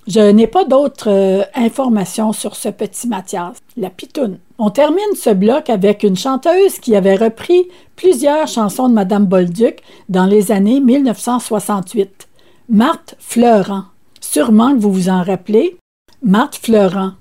Je 0.06 0.20
n'ai 0.20 0.46
pas 0.46 0.64
d'autres 0.64 1.11
euh, 1.11 1.42
informations 1.52 2.32
sur 2.32 2.54
ce 2.54 2.68
petit 2.68 3.09
Mathias, 3.09 3.56
la 3.76 3.90
pitoune. 3.90 4.38
On 4.59 4.70
termine 4.70 5.16
ce 5.16 5.30
bloc 5.30 5.68
avec 5.68 6.04
une 6.04 6.16
chanteuse 6.16 6.78
qui 6.78 6.94
avait 6.94 7.16
repris 7.16 7.66
plusieurs 7.96 8.46
chansons 8.46 8.88
de 8.88 8.94
Madame 8.94 9.26
Bolduc 9.26 9.80
dans 10.09 10.26
les 10.26 10.52
années 10.52 10.78
1968, 10.78 12.28
Marthe 12.68 13.16
Fleurant. 13.18 13.86
Sûrement 14.20 14.72
que 14.76 14.78
vous 14.78 14.92
vous 14.92 15.09
en 15.09 15.24
rappelez. 15.24 15.76
Marthe 16.22 16.54
Fleurant. 16.54 17.14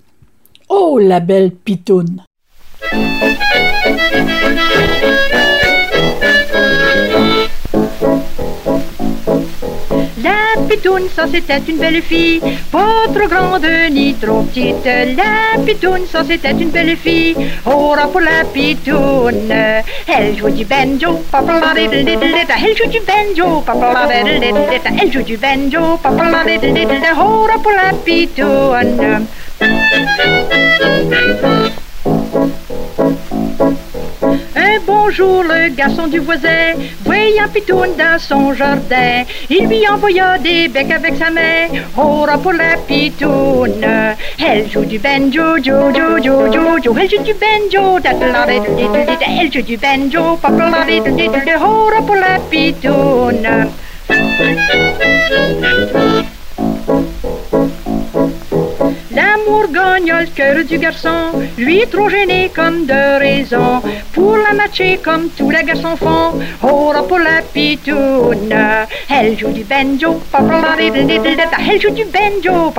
Oh, 0.70 1.00
la 1.00 1.22
belle 1.22 1.50
pitoune! 1.50 2.22
Pitoune, 10.78 11.10
ça 11.16 11.26
c'était 11.32 11.62
une 11.68 11.78
belle 11.78 12.02
fille, 12.02 12.42
pas 12.72 13.08
trop 13.14 13.28
grande 13.28 13.68
ni 13.92 14.14
trop 14.16 14.44
petite. 14.44 14.86
La 14.86 15.60
pitoune, 15.64 16.06
ça 16.12 16.24
c'était 16.28 16.52
une 16.52 16.70
belle 16.70 16.96
fille, 16.98 17.36
ora 17.66 18.08
pour 18.08 18.22
la 18.22 18.44
pitoune. 18.54 19.52
Elle 19.52 20.38
joue 20.38 20.50
du 20.50 20.66
banjo, 20.66 21.24
papa 21.32 21.74
elle 21.78 22.78
joue 22.78 22.90
du 22.90 23.00
banjo, 23.00 23.62
papa 23.66 24.08
elle 25.02 25.12
joue 25.12 25.24
du 25.24 25.38
banjo, 25.38 25.98
papa 26.02 26.46
ora 27.20 27.54
pour 27.62 27.72
la 27.72 27.94
pitoune. 28.06 29.26
Un 35.08 35.10
bonjour, 35.10 35.42
le 35.44 35.70
garçon 35.70 36.08
du 36.08 36.20
voisin 36.20 36.74
voyant 37.06 37.48
Pitoune 37.54 37.96
dans 37.98 38.20
son 38.20 38.54
jardin. 38.54 39.24
Il 39.50 39.66
lui 39.68 39.88
envoya 39.88 40.38
des 40.38 40.68
becs 40.68 40.92
avec 40.92 41.16
sa 41.16 41.30
main. 41.30 41.70
Ora 41.96 42.38
pour 42.38 42.52
la 42.52 42.76
Pitoune. 42.86 43.86
Elle 44.38 44.70
joue 44.70 44.84
du 44.84 45.00
banjo, 45.00 45.60
jo, 45.64 45.94
jo, 45.96 46.18
jo, 46.22 46.52
jo, 46.52 46.78
jo. 46.84 46.96
Elle 47.00 47.10
joue 47.10 47.24
du 47.24 47.34
banjo. 47.34 48.00
Elle 49.38 49.54
joue 49.54 49.62
du 49.62 49.78
banjo, 49.78 50.36
pa, 50.42 50.50
pa, 50.50 50.58
da, 50.58 50.86
da, 50.86 51.12
da, 51.12 51.28
da, 51.28 51.46
da. 51.46 51.66
Ora 51.66 52.02
pour 52.02 52.16
la 52.16 52.40
Pitoune. 52.50 53.48
L'amour 59.18 59.66
gagne 59.72 60.14
le 60.14 60.28
cœur 60.28 60.64
du 60.64 60.78
garçon, 60.78 61.42
lui 61.58 61.84
trop 61.92 62.08
gêné 62.08 62.52
comme 62.56 62.86
de 62.86 63.18
raison. 63.18 63.82
Pour 64.14 64.38
la 64.38 64.54
matcher 64.54 65.00
comme 65.04 65.30
tous 65.36 65.50
les 65.50 65.64
garçons 65.64 65.96
font, 65.98 66.40
oh 66.62 66.94
pour 67.08 67.18
la 67.18 67.42
pitoune. 67.52 68.54
Elle 69.10 69.36
joue 69.40 69.50
du 69.50 69.64
banjo, 69.64 70.22
elle 70.78 71.82
joue 71.82 71.90
du 71.90 72.06
banjo, 72.06 72.72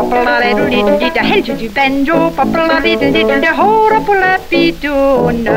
elle 1.32 1.44
joue 1.44 1.54
du 1.54 1.68
banjo, 1.70 2.14
oh 2.14 4.00
pour 4.06 4.14
la 4.14 4.38
pitoune. 4.48 5.50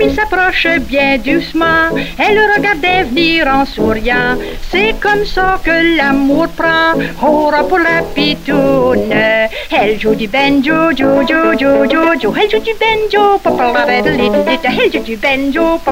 Il 0.00 0.14
s'approche 0.14 0.66
bien 0.80 1.18
doucement, 1.18 1.88
elle 2.18 2.36
le 2.36 2.56
regardait 2.56 3.04
venir 3.04 3.46
en 3.46 3.64
souriant. 3.64 4.36
C'est 4.70 4.94
comme 5.00 5.24
ça 5.24 5.60
que 5.64 5.96
l'amour 5.96 6.48
prend, 6.48 6.94
oh 7.22 7.50
pour 7.68 7.78
la 7.78 8.02
pitoune. 8.14 9.12
Elle 9.12 9.98
joue 9.98 10.14
du 10.14 10.28
banjo, 10.28 10.92
jo, 10.96 11.22
jo, 11.28 11.58
jo, 11.58 11.86
jo. 11.90 12.34
Elle 12.36 12.50
joue 12.50 12.60
du 12.60 12.74
banjo, 12.74 13.40
Elle 13.88 14.92
joue 14.92 15.02
du 15.02 15.16
banjo, 15.16 15.80
oh 15.84 15.90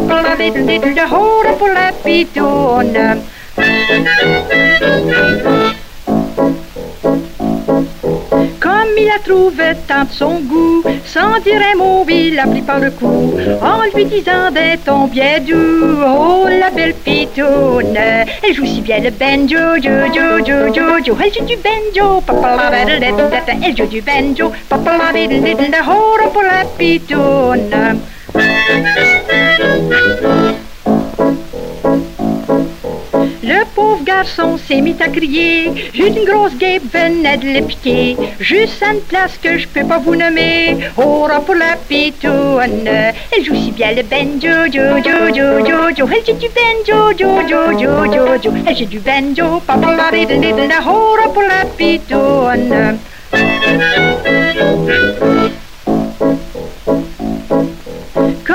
pour 1.58 1.68
la 1.68 1.92
pitoune. 2.04 3.22
Comme 8.60 8.88
il 8.98 9.06
la 9.06 9.18
trouve 9.24 9.60
tant 9.86 10.04
de 10.04 10.10
son 10.10 10.40
goût, 10.40 10.82
sans 11.04 11.38
dire 11.40 11.60
un 11.72 11.76
mot, 11.76 12.04
il 12.08 12.34
l'a 12.34 12.46
pris 12.46 12.62
par 12.62 12.78
le 12.78 12.90
cou, 12.90 13.34
en 13.62 13.82
lui 13.94 14.04
disant 14.04 14.50
d'un 14.50 14.76
ton 14.84 15.06
bien 15.06 15.40
doux, 15.40 16.02
oh 16.04 16.46
la 16.48 16.70
belle 16.70 16.94
pitoune, 16.94 17.96
elle 17.96 18.54
joue 18.54 18.66
si 18.66 18.80
bien 18.80 18.98
le 19.00 19.10
banjo, 19.10 19.76
jo, 19.76 20.06
jo, 20.12 20.44
jo, 20.44 20.74
jo, 20.74 21.04
jo, 21.04 21.16
elle 21.22 21.32
joue 21.32 21.44
du 21.44 21.56
banjo, 21.56 22.20
papa 22.22 22.70
la 22.70 23.66
elle 23.66 23.76
joue 23.76 23.86
du 23.86 24.00
banjo, 24.02 24.52
papa 24.68 25.12
la 25.12 25.82
oh 25.88 26.28
pour 26.32 26.42
la 26.42 26.64
pitoune. 26.76 28.00
Pauvre 33.84 34.04
garçon 34.04 34.56
s'est 34.56 34.80
mis 34.80 34.96
à 34.98 35.08
crier, 35.08 35.70
une 35.94 36.24
grosse 36.24 36.56
guêpe 36.56 36.84
venait 36.90 37.36
de 37.36 37.48
le 37.56 37.62
piquer, 37.66 38.16
juste 38.40 38.82
une 38.82 39.00
place 39.02 39.36
que 39.42 39.58
je 39.58 39.68
peux 39.68 39.84
pas 39.84 39.98
vous 39.98 40.16
nommer, 40.16 40.78
oh 40.96 41.26
pour 41.44 41.54
la 41.54 41.76
pitoune, 41.88 42.86
elle 42.86 43.44
joue 43.44 43.54
si 43.54 43.72
bien 43.72 43.92
le 43.92 44.02
banjo, 44.02 44.56
jo, 44.74 44.84
elle 44.96 46.24
joue 46.26 46.38
du 46.42 46.48
banjo, 46.58 46.98
jo, 47.18 47.30
elle 48.66 48.76
joue 48.78 48.86
du 48.86 49.00
banjo, 49.00 49.48
pour 51.34 51.42
la 51.52 51.64
pitoune. 51.76 52.98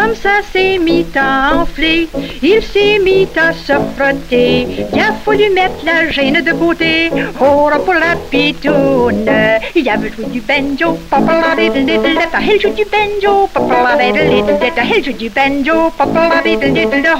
Comme 0.09 0.17
ça 0.17 0.41
s'est 0.51 0.79
mis 0.79 1.05
à 1.15 1.55
enfler, 1.55 2.09
il 2.41 2.63
s'est 2.63 2.97
mis 2.97 3.27
à 3.37 3.53
se 3.53 3.73
frotter. 3.95 4.65
Il 4.91 4.99
a 4.99 5.13
fallu 5.23 5.51
mettre 5.51 5.85
la 5.85 6.09
gêne 6.09 6.41
de 6.41 6.51
côté, 6.51 7.11
oh 7.39 7.69
pour 7.85 7.93
la 7.93 8.15
pitoune. 8.31 9.29
Il 9.75 9.87
avait 9.87 10.09
joué 10.09 10.25
du 10.25 10.41
banjo, 10.41 10.97
papa 11.11 11.55
elle 11.59 12.59
joue 12.59 12.71
du 12.71 12.85
banjo, 12.85 13.49
papa 13.53 13.97
elle 14.01 15.03
joue 15.03 15.13
du 15.13 15.29
banjo, 15.29 15.91
papa 15.95 16.41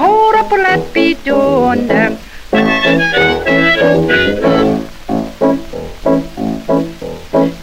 oh 0.02 0.32
pour 0.48 0.58
la 0.58 0.76
pitoune. 0.92 2.16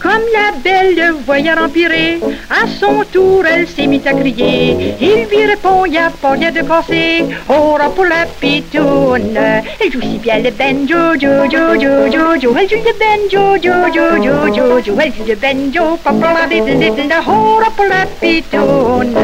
Comme 0.08 0.24
la 0.32 0.52
belle 0.64 0.94
le 0.96 1.12
voyant 1.26 1.62
empirer, 1.62 2.18
à 2.48 2.66
son 2.66 3.04
tour 3.12 3.44
elle 3.44 3.68
s'est 3.68 3.86
mise 3.86 4.06
à 4.06 4.14
crier. 4.14 4.94
Il 4.98 5.26
lui 5.28 5.44
répond, 5.44 5.84
y 5.84 5.98
a 5.98 6.08
pas 6.08 6.30
rien 6.30 6.50
de 6.50 6.62
cassé, 6.62 7.26
oh 7.46 7.76
pour 7.94 8.06
la 8.06 8.24
pitoune. 8.40 9.36
Elle 9.36 9.92
joue 9.92 10.00
si 10.00 10.16
bien 10.16 10.38
le 10.38 10.50
banjo, 10.50 11.14
jo, 11.20 11.44
jo, 11.52 11.78
jo, 11.78 12.10
jo, 12.10 12.40
jo. 12.40 12.56
Elle 12.58 12.70
joue 12.70 12.84
le 12.88 12.94
banjo, 13.02 13.56
jo, 13.62 13.74
jo, 13.94 14.22
jo, 14.24 14.54
jo, 14.54 14.80
jo. 14.82 14.94
Elle 14.98 15.12
joue 15.12 15.26
le 15.28 15.34
banjo, 15.34 15.98
papa 16.02 16.48
la 16.48 17.20
oh 17.28 17.60
pour 17.76 17.84
la 17.84 18.06
pitoune. 18.18 19.14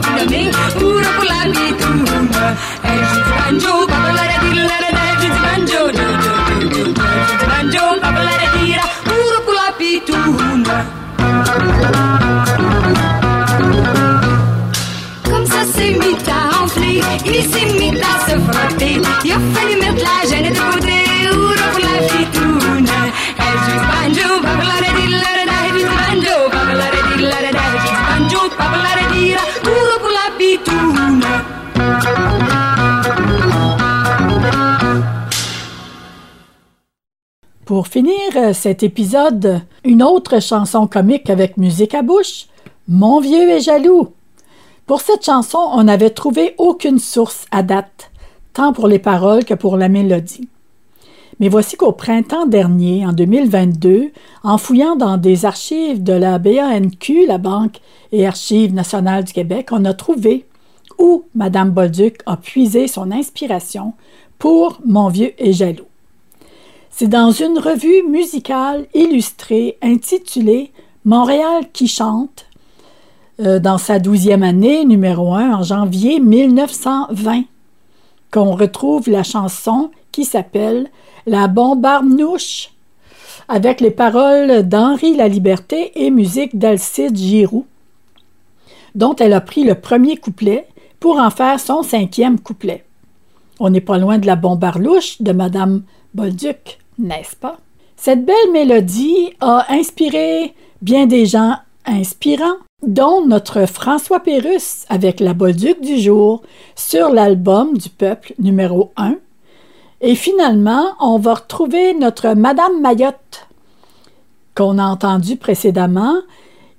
Que 0.00 0.50
Pour 37.78 37.86
finir 37.86 38.18
euh, 38.34 38.52
cet 38.54 38.82
épisode, 38.82 39.60
une 39.84 40.02
autre 40.02 40.42
chanson 40.42 40.88
comique 40.88 41.30
avec 41.30 41.56
musique 41.56 41.94
à 41.94 42.02
bouche, 42.02 42.46
Mon 42.88 43.20
vieux 43.20 43.48
est 43.50 43.60
jaloux. 43.60 44.08
Pour 44.84 45.00
cette 45.00 45.24
chanson, 45.24 45.60
on 45.72 45.84
n'avait 45.84 46.10
trouvé 46.10 46.56
aucune 46.58 46.98
source 46.98 47.46
à 47.52 47.62
date, 47.62 48.10
tant 48.52 48.72
pour 48.72 48.88
les 48.88 48.98
paroles 48.98 49.44
que 49.44 49.54
pour 49.54 49.76
la 49.76 49.88
mélodie. 49.88 50.48
Mais 51.38 51.48
voici 51.48 51.76
qu'au 51.76 51.92
printemps 51.92 52.46
dernier, 52.46 53.06
en 53.06 53.12
2022, 53.12 54.10
en 54.42 54.58
fouillant 54.58 54.96
dans 54.96 55.16
des 55.16 55.44
archives 55.44 56.02
de 56.02 56.14
la 56.14 56.40
BANQ, 56.40 57.26
la 57.28 57.38
Banque 57.38 57.78
et 58.10 58.26
Archives 58.26 58.74
nationales 58.74 59.22
du 59.22 59.32
Québec, 59.32 59.68
on 59.70 59.84
a 59.84 59.94
trouvé 59.94 60.46
où 60.98 61.26
Mme 61.36 61.70
Bolduc 61.70 62.22
a 62.26 62.38
puisé 62.38 62.88
son 62.88 63.12
inspiration 63.12 63.92
pour 64.40 64.80
Mon 64.84 65.10
vieux 65.10 65.32
est 65.38 65.52
jaloux. 65.52 65.86
C'est 66.90 67.08
dans 67.08 67.30
une 67.30 67.58
revue 67.58 68.02
musicale 68.08 68.86
illustrée 68.94 69.78
intitulée 69.82 70.72
Montréal 71.04 71.64
qui 71.72 71.86
chante, 71.86 72.46
euh, 73.40 73.60
dans 73.60 73.78
sa 73.78 73.98
douzième 73.98 74.42
année, 74.42 74.84
numéro 74.84 75.34
1, 75.34 75.52
en 75.52 75.62
janvier 75.62 76.18
1920, 76.18 77.44
qu'on 78.32 78.52
retrouve 78.56 79.08
la 79.08 79.22
chanson 79.22 79.90
qui 80.12 80.24
s'appelle 80.24 80.90
La 81.26 81.46
Bombarnouche, 81.46 82.70
avec 83.48 83.80
les 83.80 83.92
paroles 83.92 84.68
d'Henri 84.68 85.16
Laliberté 85.16 85.92
et 85.94 86.10
musique 86.10 86.58
d'Alcide 86.58 87.16
Giroux, 87.16 87.66
dont 88.94 89.14
elle 89.16 89.32
a 89.32 89.40
pris 89.40 89.64
le 89.64 89.76
premier 89.76 90.16
couplet 90.16 90.66
pour 90.98 91.18
en 91.18 91.30
faire 91.30 91.60
son 91.60 91.82
cinquième 91.82 92.40
couplet. 92.40 92.84
On 93.60 93.70
n'est 93.70 93.80
pas 93.80 93.98
loin 93.98 94.18
de 94.18 94.26
la 94.26 94.36
bombarlouche 94.36 95.22
de 95.22 95.32
Madame 95.32 95.82
Bolduc, 96.14 96.78
n'est-ce 96.98 97.36
pas? 97.36 97.58
Cette 97.96 98.24
belle 98.24 98.52
mélodie 98.52 99.34
a 99.40 99.66
inspiré 99.72 100.54
bien 100.82 101.06
des 101.06 101.26
gens 101.26 101.56
inspirants, 101.84 102.58
dont 102.86 103.26
notre 103.26 103.66
François 103.66 104.20
Pérusse 104.20 104.84
avec 104.88 105.20
la 105.20 105.34
Bolduc 105.34 105.80
du 105.80 105.98
jour 105.98 106.42
sur 106.76 107.10
l'album 107.10 107.76
du 107.76 107.88
peuple 107.88 108.34
numéro 108.38 108.92
1. 108.96 109.16
Et 110.00 110.14
finalement, 110.14 110.92
on 111.00 111.18
va 111.18 111.34
retrouver 111.34 111.92
notre 111.94 112.34
Madame 112.34 112.80
Mayotte 112.80 113.48
qu'on 114.54 114.78
a 114.78 114.84
entendu 114.84 115.36
précédemment 115.36 116.16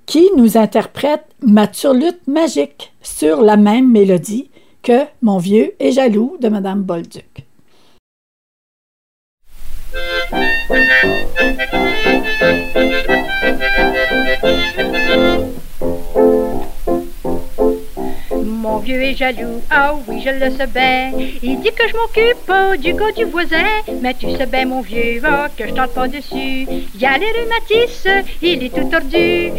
qui 0.06 0.28
nous 0.36 0.58
interprète 0.58 1.24
Ma 1.42 1.66
turlute 1.66 2.26
magique 2.26 2.92
sur 3.00 3.40
la 3.40 3.56
même 3.56 3.90
mélodie 3.90 4.50
que 4.82 5.04
Mon 5.22 5.38
vieux 5.38 5.72
est 5.78 5.92
jaloux 5.92 6.36
de 6.40 6.48
Madame 6.48 6.82
Bolduc. 6.82 7.46
Thank 10.70 10.86
you. 13.08 13.19
Mon 18.60 18.76
vieux 18.76 19.02
est 19.02 19.14
jaloux, 19.14 19.62
ah 19.70 19.94
oui, 20.06 20.20
je 20.22 20.28
le 20.28 20.50
sais 20.50 20.66
bien. 20.66 21.12
Il 21.42 21.60
dit 21.60 21.72
que 21.72 21.88
je 21.88 21.96
m'occupe 21.96 22.44
pas 22.46 22.76
du 22.76 22.92
gars 22.92 23.10
du 23.16 23.24
voisin. 23.24 23.64
Mais 24.02 24.12
tu 24.12 24.36
sais 24.36 24.44
bien, 24.44 24.66
mon 24.66 24.82
vieux, 24.82 25.18
ah, 25.24 25.48
que 25.56 25.66
je 25.66 25.72
tente 25.72 25.94
pas 25.94 26.08
dessus. 26.08 26.66
Y 26.98 27.06
a 27.06 27.16
les 27.16 27.32
rhumatismes, 27.32 28.22
il 28.42 28.62
est 28.62 28.68
tout 28.68 28.84
tordu. 28.90 29.50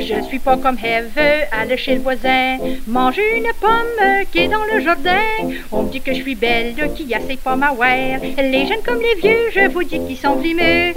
Je 0.00 0.22
suis 0.22 0.38
pas 0.38 0.56
comme 0.56 0.78
Eve, 0.82 1.46
aller 1.52 1.76
chez 1.76 1.94
le 1.94 2.00
voisin, 2.00 2.56
manger 2.86 3.36
une 3.36 3.52
pomme 3.60 4.24
qui 4.32 4.38
est 4.38 4.48
dans 4.48 4.64
le 4.64 4.80
jardin. 4.80 5.20
On 5.70 5.82
me 5.82 5.90
dit 5.90 6.00
que 6.00 6.14
je 6.14 6.22
suis 6.22 6.34
belle, 6.34 6.74
qui 6.94 7.14
a 7.14 7.20
ses 7.20 7.36
pommes 7.36 7.62
à 7.62 7.72
wear. 7.72 8.18
Les 8.38 8.66
jeunes 8.66 8.82
comme 8.84 9.00
les 9.00 9.20
vieux, 9.20 9.50
je 9.54 9.68
vous 9.68 9.84
dis 9.84 10.00
qu'ils 10.06 10.16
sont 10.16 10.36
blimeux. 10.36 10.94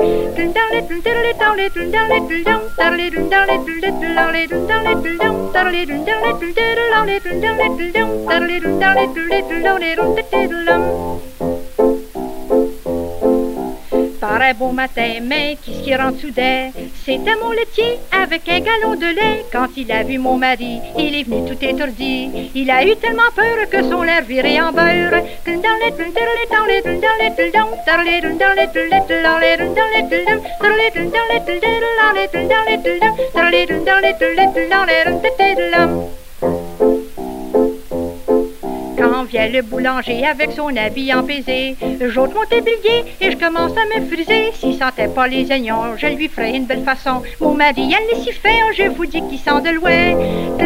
Par 14.19 14.41
un 14.41 14.53
beau 14.53 14.71
matin, 14.71 15.19
mais 15.21 15.57
qui 15.61 15.73
ce 15.73 15.83
qui 15.83 15.95
rentre 15.95 16.19
soudain 16.19 16.71
C'était 17.05 17.35
mon 17.35 17.51
laitier 17.51 17.99
avec 18.13 18.47
un 18.47 18.61
galon 18.61 18.95
de 18.95 19.13
lait. 19.13 19.45
Quand 19.51 19.67
il 19.75 19.91
a 19.91 20.03
vu 20.03 20.17
mon 20.17 20.37
mari, 20.37 20.79
il 20.97 21.15
est 21.15 21.23
venu 21.23 21.49
tout 21.49 21.57
étourdi. 21.61 22.49
Il 22.55 22.71
a 22.71 22.85
eu 22.85 22.95
tellement 22.95 23.31
peur 23.35 23.69
que 23.69 23.83
son 23.83 24.03
lait 24.03 24.21
virait 24.21 24.61
en 24.61 24.71
beurre. 24.71 25.21
Vient 39.21 39.47
le 39.47 39.61
boulanger 39.61 40.25
avec 40.25 40.53
son 40.53 40.75
habit 40.75 41.13
empesé, 41.13 41.75
j'ôte 42.09 42.33
mon 42.33 42.45
tablier 42.45 43.05
et 43.21 43.29
je 43.31 43.37
commence 43.37 43.71
à 43.77 43.85
me 43.85 44.05
friser. 44.07 44.51
S'il 44.53 44.75
sentait 44.75 45.07
pas 45.07 45.27
les 45.27 45.49
oignons, 45.51 45.95
je 45.97 46.07
lui 46.07 46.27
ferais 46.27 46.55
une 46.57 46.65
belle 46.65 46.83
façon. 46.83 47.21
Mon 47.39 47.53
mari, 47.53 47.93
elle 47.93 48.17
est 48.17 48.21
si 48.23 48.31
fin, 48.31 48.49
je 48.75 48.89
vous 48.89 49.05
dis 49.05 49.21
qu'il 49.21 49.37
sent 49.37 49.61
de 49.63 49.69
loin. 49.69 50.63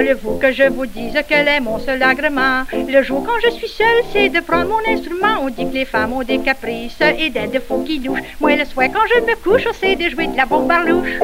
Voulez-vous 0.00 0.38
que 0.38 0.50
je 0.50 0.62
vous 0.62 0.86
dise 0.86 1.12
quel 1.28 1.46
est 1.46 1.60
mon 1.60 1.78
seul 1.78 2.02
agrément 2.02 2.62
Le 2.72 3.02
jour 3.02 3.22
quand 3.22 3.38
je 3.44 3.50
suis 3.50 3.68
seule, 3.68 4.02
c'est 4.10 4.30
de 4.30 4.40
prendre 4.40 4.70
mon 4.70 4.80
instrument. 4.90 5.42
On 5.42 5.50
dit 5.50 5.68
que 5.68 5.74
les 5.74 5.84
femmes 5.84 6.14
ont 6.14 6.22
des 6.22 6.38
caprices 6.38 7.02
et 7.18 7.28
d'être 7.28 7.52
de 7.52 7.58
faux 7.58 7.82
qui 7.82 7.98
douchent. 7.98 8.22
Moi, 8.40 8.56
le 8.56 8.64
soir, 8.64 8.86
quand 8.90 9.06
je 9.14 9.20
me 9.20 9.36
couche, 9.36 9.68
c'est 9.78 9.96
de 9.96 10.08
jouer 10.08 10.28
de 10.28 10.38
la 10.38 10.46
bombarlouche. 10.46 11.18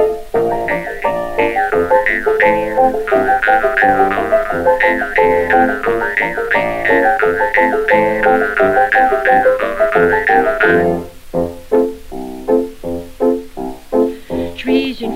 Je 10.69 11.16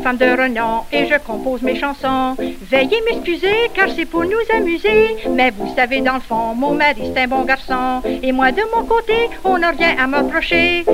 femme 0.01 0.17
de 0.17 0.25
renom 0.25 0.83
et 0.93 1.07
je 1.07 1.17
compose 1.19 1.63
mes 1.63 1.77
chansons. 1.77 2.37
Veuillez 2.71 3.01
m'excuser 3.07 3.71
car 3.75 3.89
c'est 3.95 4.07
pour 4.07 4.25
nous 4.25 4.45
amuser, 4.55 5.17
mais 5.31 5.51
vous 5.51 5.73
savez 5.75 6.01
dans 6.01 6.15
le 6.15 6.21
fond, 6.21 6.55
mon 6.55 6.75
mari 6.75 7.13
c'est 7.15 7.23
un 7.23 7.29
bon 7.29 7.45
garçon 7.45 8.03
et 8.05 8.33
moi 8.33 8.53
de 8.53 8.63
mon 8.75 8.85
côté, 8.85 9.31
on 9.45 9.59
n'a 9.59 9.71
rien 9.71 9.97
à 9.99 10.07
m'approcher. 10.07 10.85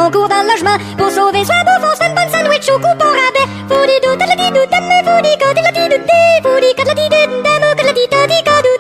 concours 0.02 0.30
d'un 0.30 0.44
logement 0.44 0.78
pour 0.98 1.12
sauver 1.12 1.44
soi 1.46 1.60
beau 1.68 1.78
fonce 1.84 2.02
un 2.02 2.14
bon 2.18 2.28
sandwich 2.34 2.68
au 2.74 2.78
coup 2.84 2.96
pour 3.02 3.14
rabais. 3.22 3.48
Foudi 3.70 3.96
dou 4.04 4.16
ta 4.20 4.26
la 4.30 4.36
di 4.42 4.48
dou 4.56 4.66
tam 4.72 4.90
foudi 5.08 5.32
ka 5.42 5.48
la 5.66 5.72
di 5.78 5.84
dou 5.92 6.00
di 6.10 6.22
foudi 6.46 6.70
ka 6.78 6.84
la 6.90 6.94
di 7.00 7.06
dou 7.14 7.42
damo 7.46 7.70
ka 7.78 7.84
la 7.88 7.94
di 7.98 8.06
ta 8.14 8.20
di 8.32 8.40
ka 8.48 8.56
dou. 8.66 8.76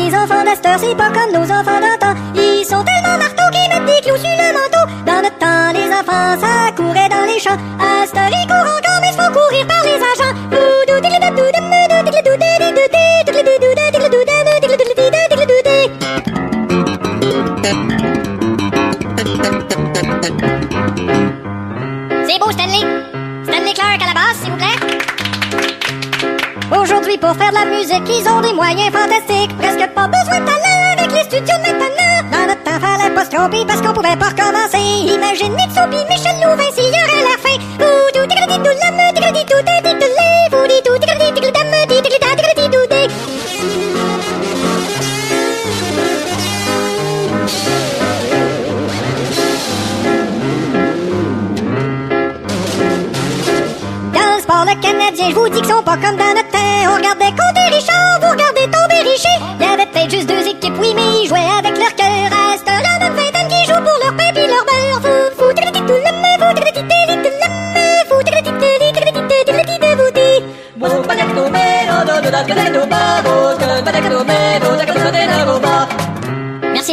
Les 0.00 0.14
enfants 0.14 0.44
d'Aster, 0.44 0.76
c'est 0.78 0.96
pas 0.96 1.10
comme 1.10 1.32
nos 1.32 1.50
enfants 1.58 1.80
d'antan. 1.84 2.14
Ils 2.34 2.64
sont 2.64 2.82
tellement 2.88 3.18
marteaux 3.18 3.50
qu'ils 3.52 3.68
mettent 3.68 3.84
des 3.84 4.00
clous 4.04 4.16
sur 4.16 4.36
le 4.42 4.48
manteau. 4.56 4.84
Dans 5.04 5.20
notre 5.24 5.38
temps, 5.38 5.72
les 5.74 5.88
enfants, 6.00 6.30
ça 6.40 6.72
courait 6.76 7.10
dans 7.10 7.26
les 7.26 7.40
champs. 7.40 7.60
Asterico 7.78 8.57
par. 9.64 9.88
C'est 22.26 22.38
beau, 22.38 22.50
Stanley. 22.50 22.84
Stanley 23.44 23.74
Clark 23.74 24.02
à 24.02 24.06
la 24.06 24.14
basse, 24.14 24.38
s'il 24.42 24.50
vous 24.50 24.56
plaît. 24.56 24.78
Aujourd'hui, 26.70 27.18
pour 27.18 27.34
faire 27.34 27.50
de 27.50 27.54
la 27.54 27.64
musique, 27.64 28.02
ils 28.08 28.28
ont 28.28 28.40
des 28.40 28.52
moyens 28.52 28.92
fantastiques. 28.92 29.56
Presque 29.58 29.86
pas 29.94 30.08
besoin 30.08 30.40
de 30.40 30.46
talent 30.46 30.96
avec 30.98 31.12
les 31.12 31.24
studios 31.24 31.58
de 31.58 31.72
maintenant. 31.78 32.22
Dans 32.30 32.46
notre 32.46 32.62
temps, 32.62 32.80
fallait 32.80 33.14
pas 33.14 33.24
parce 33.66 33.80
qu'on 33.80 33.92
pouvait 33.92 34.16
pas 34.16 34.28
recommencer. 34.28 35.12
Imagine 35.14 35.52
Mitsubi, 35.54 36.04
Michel 36.08 36.36
Louvain, 36.42 36.70
s'il 36.74 36.84
y 36.84 36.88
aurait 36.88 37.24
la 37.24 37.38
fin. 37.38 37.58
Dans 54.12 54.40
ce 54.40 54.46
bar-là 54.46 54.72
je 54.82 55.34
vous 55.34 55.48
dis 55.48 55.60
qu'ils 55.60 55.70
sont 55.70 55.82
pas 55.82 55.96
comme 55.96 56.16
dans 56.16 56.34
notre 56.34 56.50
temps. 56.50 56.58
On 56.90 56.96
regarde 56.96 57.18
des 57.18 57.24
comptes 57.26 57.57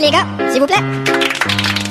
les 0.06 0.12
gars, 0.12 0.26
s'il 0.51 0.62
vous 0.62 0.68
plaît. 0.68 1.84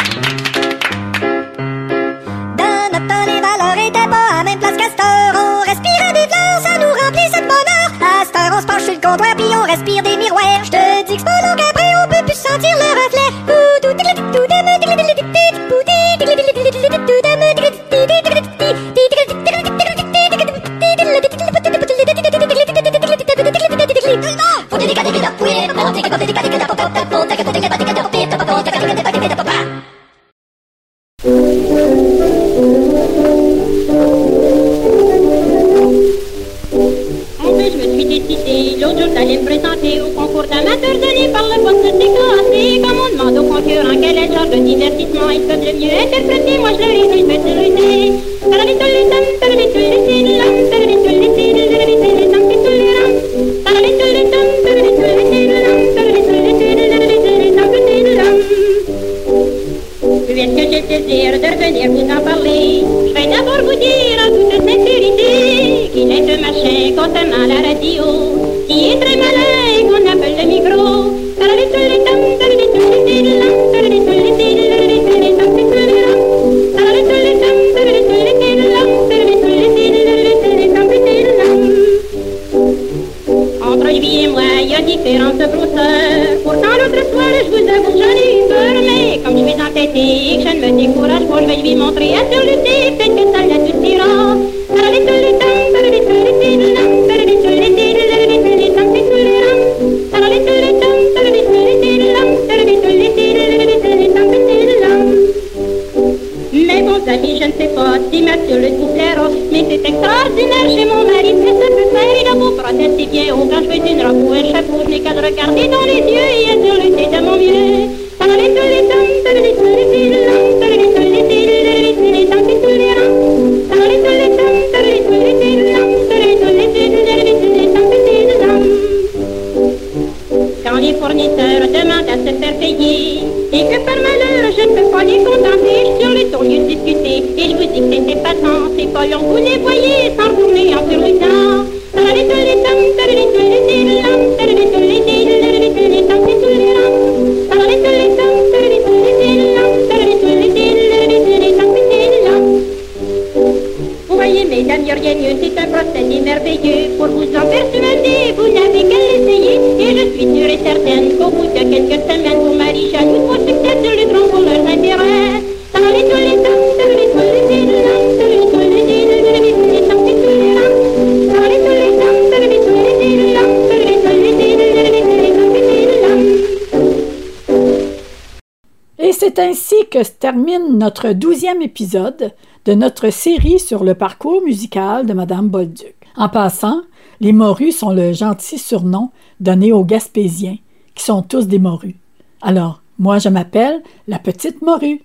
notre 180.84 181.12
douzième 181.14 181.62
épisode 181.62 182.34
de 182.66 182.74
notre 182.74 183.08
série 183.08 183.58
sur 183.58 183.84
le 183.84 183.94
parcours 183.94 184.42
musical 184.42 185.06
de 185.06 185.14
Madame 185.14 185.48
Bolduc. 185.48 185.94
En 186.14 186.28
passant, 186.28 186.82
les 187.20 187.32
morues 187.32 187.72
sont 187.72 187.88
le 187.88 188.12
gentil 188.12 188.58
surnom 188.58 189.10
donné 189.40 189.72
aux 189.72 189.82
Gaspésiens, 189.82 190.58
qui 190.94 191.02
sont 191.02 191.22
tous 191.22 191.46
des 191.46 191.58
morues. 191.58 191.96
Alors, 192.42 192.82
moi, 192.98 193.18
je 193.18 193.30
m'appelle 193.30 193.82
la 194.08 194.18
petite 194.18 194.60
morue. 194.60 195.00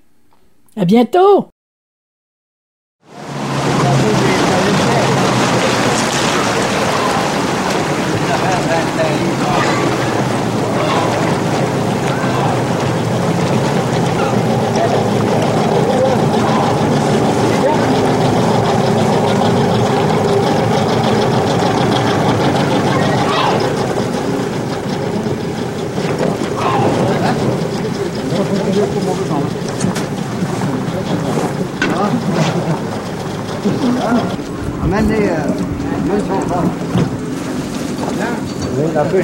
À 0.75 0.83
bientôt! 0.83 1.47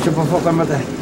شوفوا 0.05 0.23
فوق 0.23 0.47
المطعم 0.47 0.94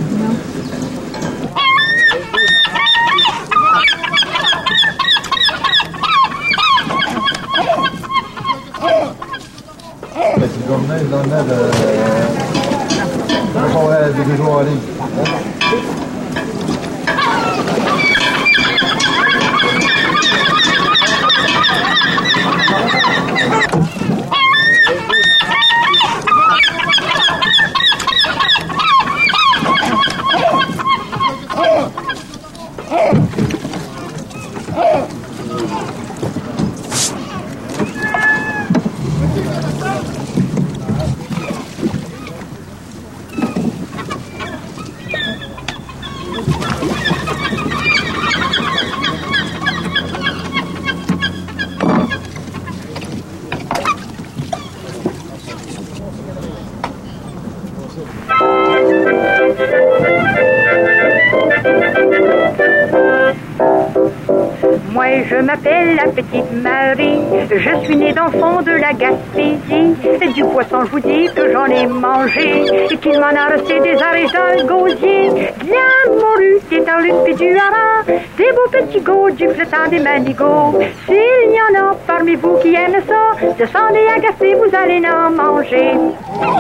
Et 72.26 72.98
qu'il 72.98 73.20
m'en 73.20 73.28
a 73.28 73.46
resté 73.52 73.80
des 73.80 74.02
arrêts 74.02 74.28
dans 74.34 74.62
le 74.62 74.64
gosier. 74.66 75.30
De 75.30 75.70
la 75.70 76.14
morue, 76.14 76.60
des 76.70 76.82
tarlutes 76.84 77.24
puis 77.26 77.36
du 77.36 77.50
hareng. 77.50 78.20
Des 78.38 78.52
beaux 78.52 78.70
petits 78.72 79.02
goûts, 79.02 79.30
du 79.32 79.48
flottant, 79.50 79.90
des 79.90 80.00
manigots. 80.00 80.80
S'il 81.06 81.16
y 81.16 81.78
en 81.78 81.90
a 81.90 81.96
parmi 82.08 82.36
vous 82.36 82.58
qui 82.62 82.74
aiment 82.74 83.02
ça, 83.08 83.48
descendez 83.58 84.00
Gaspé, 84.22 84.56
vous 84.56 84.76
allez 84.76 85.02
en 85.08 85.30
manger. 85.32 85.92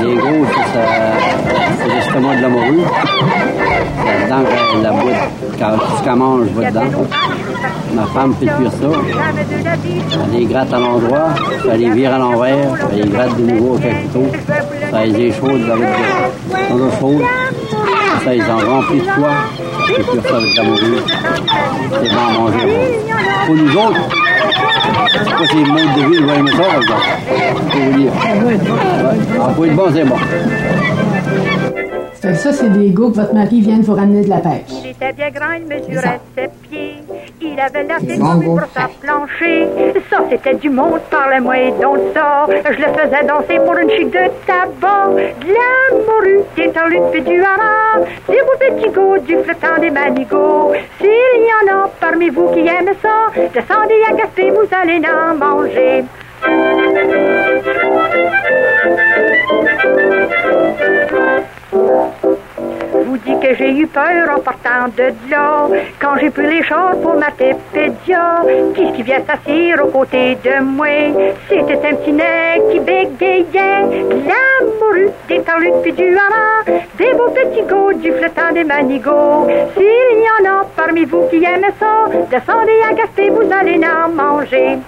Les 0.02 0.16
gros, 0.16 0.46
c'est 1.80 1.96
justement 1.96 2.36
de 2.36 2.42
la 2.42 2.50
morue. 2.50 2.82
Là-dedans, 4.06 4.50
la 4.82 4.92
boîte, 4.92 5.30
quand 5.60 5.78
tout 5.78 5.98
ce 5.98 6.04
qu'elle 6.04 6.16
mange 6.16 6.48
va 6.48 6.70
dedans. 6.70 7.08
Ma 7.94 8.06
femme 8.08 8.34
fait 8.40 8.46
cuire 8.48 8.72
ça. 8.72 8.88
Elle 10.26 10.40
les 10.40 10.46
gratte 10.46 10.74
à 10.74 10.80
l'endroit, 10.80 11.30
elle 11.72 11.80
les 11.80 11.90
vire 11.92 12.14
à 12.14 12.18
l'envers, 12.18 12.56
elle 12.92 13.02
les 13.04 13.10
gratte 13.10 13.38
de 13.38 13.44
nouveau 13.44 13.76
avec 13.76 14.08
couteau. 14.08 14.26
Ça 14.92 15.06
les 15.06 15.20
échaude 15.28 15.62
avec 15.70 15.90
de 16.72 16.78
l'eau 16.78 16.92
chaude. 17.00 17.22
Ça, 18.24 18.34
ils 18.34 18.44
en 18.44 18.58
remplissent 18.58 19.04
de 19.04 19.22
quoi? 19.22 19.30
Je 19.88 19.94
fais 19.94 20.04
cuire 20.04 20.24
ça 20.24 20.38
avec 20.38 20.56
la 20.56 20.64
morue. 20.64 21.04
C'est 21.92 22.10
bon 22.10 22.24
à 22.28 22.40
manger. 22.40 22.66
bon. 22.66 23.46
Pour 23.46 23.56
nous 23.56 23.78
autres, 23.78 24.10
c'est 25.12 25.30
pas 25.30 25.48
ces 25.48 25.66
modes 25.66 25.94
de 25.96 26.02
vie, 26.10 26.18
ils 26.20 26.26
vont 26.26 26.34
aimer 26.34 26.52
ça, 26.52 26.64
par 26.64 26.82
exemple. 26.82 27.08
Faut 27.70 27.80
vous 27.80 27.98
dire. 28.00 28.12
Ouais. 28.46 29.54
Pour 29.56 29.66
être 29.66 29.76
bon, 29.76 29.88
c'est 29.94 30.06
bon. 30.06 30.16
Ça, 32.36 32.54
c'est 32.54 32.70
des 32.70 32.90
gars 32.90 32.96
que 32.96 33.16
votre 33.16 33.34
mari 33.34 33.62
vient 33.62 33.78
de 33.78 33.84
vous 33.84 33.96
ramener 33.96 34.24
de 34.24 34.30
la 34.30 34.38
pêche. 34.38 34.62
Il 34.72 34.90
était 34.92 35.12
bien 35.12 35.30
grand, 35.30 35.54
il 35.58 35.66
mesurait 35.68 36.22
ses 36.36 36.50
pieds. 36.70 37.03
Il 37.54 37.60
avait 37.60 37.84
la 37.84 38.00
tête 38.00 38.20
pour 38.20 38.62
sa 38.74 38.90
plancher. 39.00 39.68
Ça, 40.10 40.18
c'était 40.28 40.56
du 40.56 40.72
monde, 40.72 41.02
parlez-moi 41.12 41.70
donc 41.80 41.98
de 41.98 42.14
ça. 42.16 42.48
Je 42.50 42.82
le 42.82 42.88
faisais 42.88 43.24
danser 43.26 43.60
pour 43.64 43.78
une 43.78 43.92
chic 43.92 44.10
de 44.10 44.28
tabac. 44.48 45.10
De 45.14 45.54
la 45.54 45.98
morue, 46.04 46.42
des 46.56 46.72
tarlutes 46.72 47.12
puis 47.12 47.22
du 47.22 47.40
hareng. 47.44 48.06
Des 48.28 48.42
beaux 48.42 48.58
petits 48.58 48.90
goûts, 48.90 49.20
du 49.20 49.38
flottant, 49.44 49.80
des 49.80 49.92
manigots. 49.92 50.74
S'il 50.98 51.08
y 51.10 51.70
en 51.70 51.76
a 51.78 51.90
parmi 52.00 52.30
vous 52.30 52.48
qui 52.54 52.62
aiment 52.62 52.96
ça, 53.04 53.32
descendez 53.36 54.02
à 54.10 54.14
Gaspé, 54.16 54.50
vous 54.50 54.68
allez 54.72 55.02
en 55.08 55.36
manger. 55.36 56.04
Vous 63.14 63.20
dis 63.20 63.40
que 63.40 63.54
j'ai 63.54 63.72
eu 63.78 63.86
peur 63.86 64.28
en 64.36 64.40
partant 64.40 64.88
de 64.98 65.14
là. 65.30 65.68
Quand 66.00 66.16
j'ai 66.20 66.32
pris 66.32 66.48
les 66.48 66.64
choses 66.64 66.98
pour 67.04 67.14
ma 67.14 67.30
tépédia, 67.30 68.42
qu'est-ce 68.74 68.92
qui 68.92 69.04
vient 69.04 69.20
s'asseoir 69.20 69.86
aux 69.86 69.92
côtés 69.92 70.36
de 70.44 70.64
moi? 70.64 70.88
C'était 71.48 71.76
un 71.76 71.94
petit 71.94 72.12
nez 72.12 72.60
qui 72.72 72.80
bégayait. 72.80 73.84
La 74.26 74.66
morue, 74.80 75.12
des 75.28 75.42
tarlutes 75.42 75.84
puis 75.84 75.94
du 75.94 76.18
hareng, 76.18 76.82
des 76.98 77.14
beaux 77.14 77.30
petits 77.30 77.62
goûts, 77.62 77.94
du 77.94 78.12
flottant, 78.14 78.52
des 78.52 78.64
manigots. 78.64 79.48
S'il 79.78 80.18
y 80.18 80.48
en 80.48 80.52
a 80.52 80.66
parmi 80.76 81.06
vous 81.06 81.28
qui 81.30 81.44
aiment 81.44 81.72
ça, 81.80 82.10
descendez 82.32 82.82
à 82.90 82.96
Gaspé, 82.96 83.30
vous 83.30 83.48
allez 83.54 83.80
en 83.86 84.10
manger. 84.10 84.80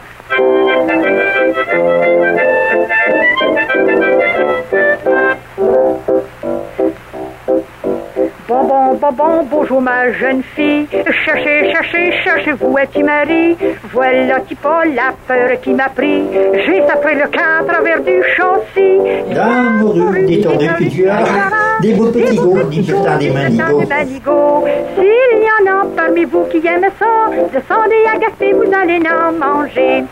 Bon, 8.48 8.64
bon, 8.64 8.94
bon, 8.94 9.12
bon, 9.12 9.44
bonjour 9.50 9.82
ma 9.82 10.12
jeune 10.12 10.44
fille. 10.56 10.86
Cherchez, 11.26 11.72
cherchez, 11.72 12.12
cherchez-vous 12.24 12.78
un 12.78 12.86
petit 12.86 13.02
mari. 13.02 13.58
Voilà 13.92 14.40
qui 14.42 14.54
pas 14.54 14.86
la 14.86 15.14
peur 15.28 15.60
qui 15.62 15.74
m'a 15.74 15.90
pris. 15.90 16.22
J'ai 16.54 16.86
sapé 16.86 17.16
le 17.16 17.28
camp 17.28 17.62
à 17.62 17.64
travers 17.64 18.02
du 18.04 18.22
châssis. 18.38 19.34
La 19.34 19.48
morue, 19.48 20.26
des 20.26 20.42
tordus 20.42 20.70
puis 20.76 20.90
du 20.90 21.08
hareng, 21.08 21.52
des 21.82 21.94
beaux 21.94 22.12
petits 22.12 22.36
goûts, 22.36 22.62
du 22.70 22.84
manigots. 23.32 23.80
Des 23.80 23.88
manigots. 23.88 24.66
S'il 24.96 25.42
y 25.42 25.68
en 25.68 25.80
a 25.80 25.86
parmi 25.96 26.26
vous 26.26 26.44
qui 26.52 26.58
aiment 26.68 26.86
ça, 27.00 27.32
descendez 27.52 28.06
à 28.14 28.20
Gaspé, 28.20 28.54
vous 28.54 28.72
allez 28.72 29.02
en 29.10 29.32
manger. 29.32 30.04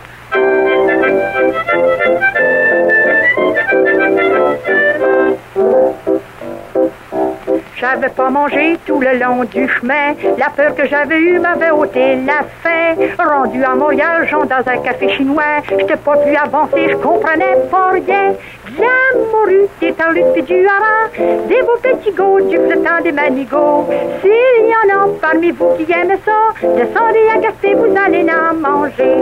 J'avais 7.83 8.07
pas 8.07 8.29
mangé 8.29 8.77
tout 8.87 9.01
le 9.01 9.19
long 9.19 9.43
du 9.43 9.67
chemin. 9.67 10.13
La 10.37 10.49
peur 10.49 10.73
que 10.73 10.87
j'avais 10.87 11.19
eue 11.19 11.37
m'avait 11.37 11.71
ôté 11.71 12.15
la 12.15 12.45
faim. 12.61 12.95
Rendu 13.19 13.61
à 13.61 13.75
Montréal, 13.75 14.25
j'en 14.31 14.45
dans 14.45 14.65
un 14.65 14.77
café 14.77 15.09
chinois. 15.09 15.59
J'étais 15.67 15.97
pas 15.97 16.15
plus 16.15 16.33
avancé, 16.33 16.87
je 16.91 16.95
comprenais 16.95 17.57
pas 17.69 17.89
rien. 17.89 18.35
La 18.79 19.19
morue, 19.19 19.67
des 19.81 19.91
tarlutes 19.91 20.31
puis 20.31 20.43
du 20.43 20.65
hareng. 20.65 21.47
Des 21.49 21.61
beaux 21.61 21.77
petits 21.81 22.13
goûts, 22.13 22.39
du 22.47 22.55
flottant, 22.55 23.01
des 23.03 23.11
manigots. 23.11 23.89
S'il 24.21 24.69
y 24.69 24.73
en 24.73 25.01
a 25.01 25.07
parmi 25.19 25.51
vous 25.51 25.75
qui 25.75 25.91
aiment 25.91 26.17
ça, 26.23 26.53
descendez 26.61 27.27
à 27.35 27.39
Gaspé, 27.39 27.75
vous 27.75 27.93
allez 27.97 28.25
en 28.31 28.53
manger. 28.55 29.17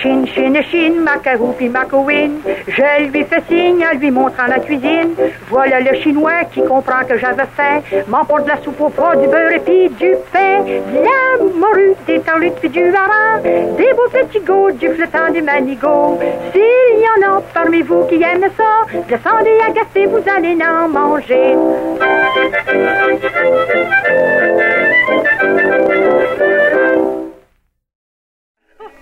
Chine, 0.00 0.26
chine, 0.28 0.58
chine, 0.70 1.00
macarou 1.02 1.52
puis 1.52 1.68
macouine. 1.68 2.40
Je 2.66 3.10
lui 3.10 3.24
fais 3.24 3.42
signe 3.48 3.84
en 3.84 3.98
lui 3.98 4.10
montrant 4.10 4.46
la 4.46 4.58
cuisine. 4.58 5.14
Voilà 5.48 5.80
le 5.80 5.94
chinois 6.00 6.44
qui 6.50 6.62
comprend 6.62 7.04
que 7.06 7.18
j'avais 7.18 7.44
faim. 7.54 7.82
M'emporte 8.08 8.44
de 8.44 8.48
la 8.48 8.62
soupe 8.62 8.80
au 8.80 8.88
pot, 8.88 9.14
du 9.20 9.26
beurre 9.26 9.52
et 9.52 9.58
puis 9.60 9.90
du 9.90 10.14
pain. 10.32 10.62
De 10.64 11.04
La 11.04 11.44
morue, 11.54 11.94
des 12.06 12.20
tarlutes 12.20 12.54
puis 12.60 12.70
du 12.70 12.82
hareng. 12.94 13.42
Des 13.42 13.92
beaux 13.92 14.08
petits 14.10 14.40
goûts, 14.40 14.70
du 14.72 14.88
flottant, 14.88 15.30
des 15.32 15.42
manigots. 15.42 16.18
S'il 16.52 17.00
y 17.00 17.26
en 17.26 17.36
a 17.36 17.42
parmi 17.52 17.82
vous 17.82 18.04
qui 18.06 18.22
aiment 18.22 18.50
ça, 18.56 18.86
descendez 19.06 19.50
Gaspé, 19.74 20.06
vous 20.06 20.22
allez 20.34 20.56
en 20.64 20.88
manger. 20.88 21.56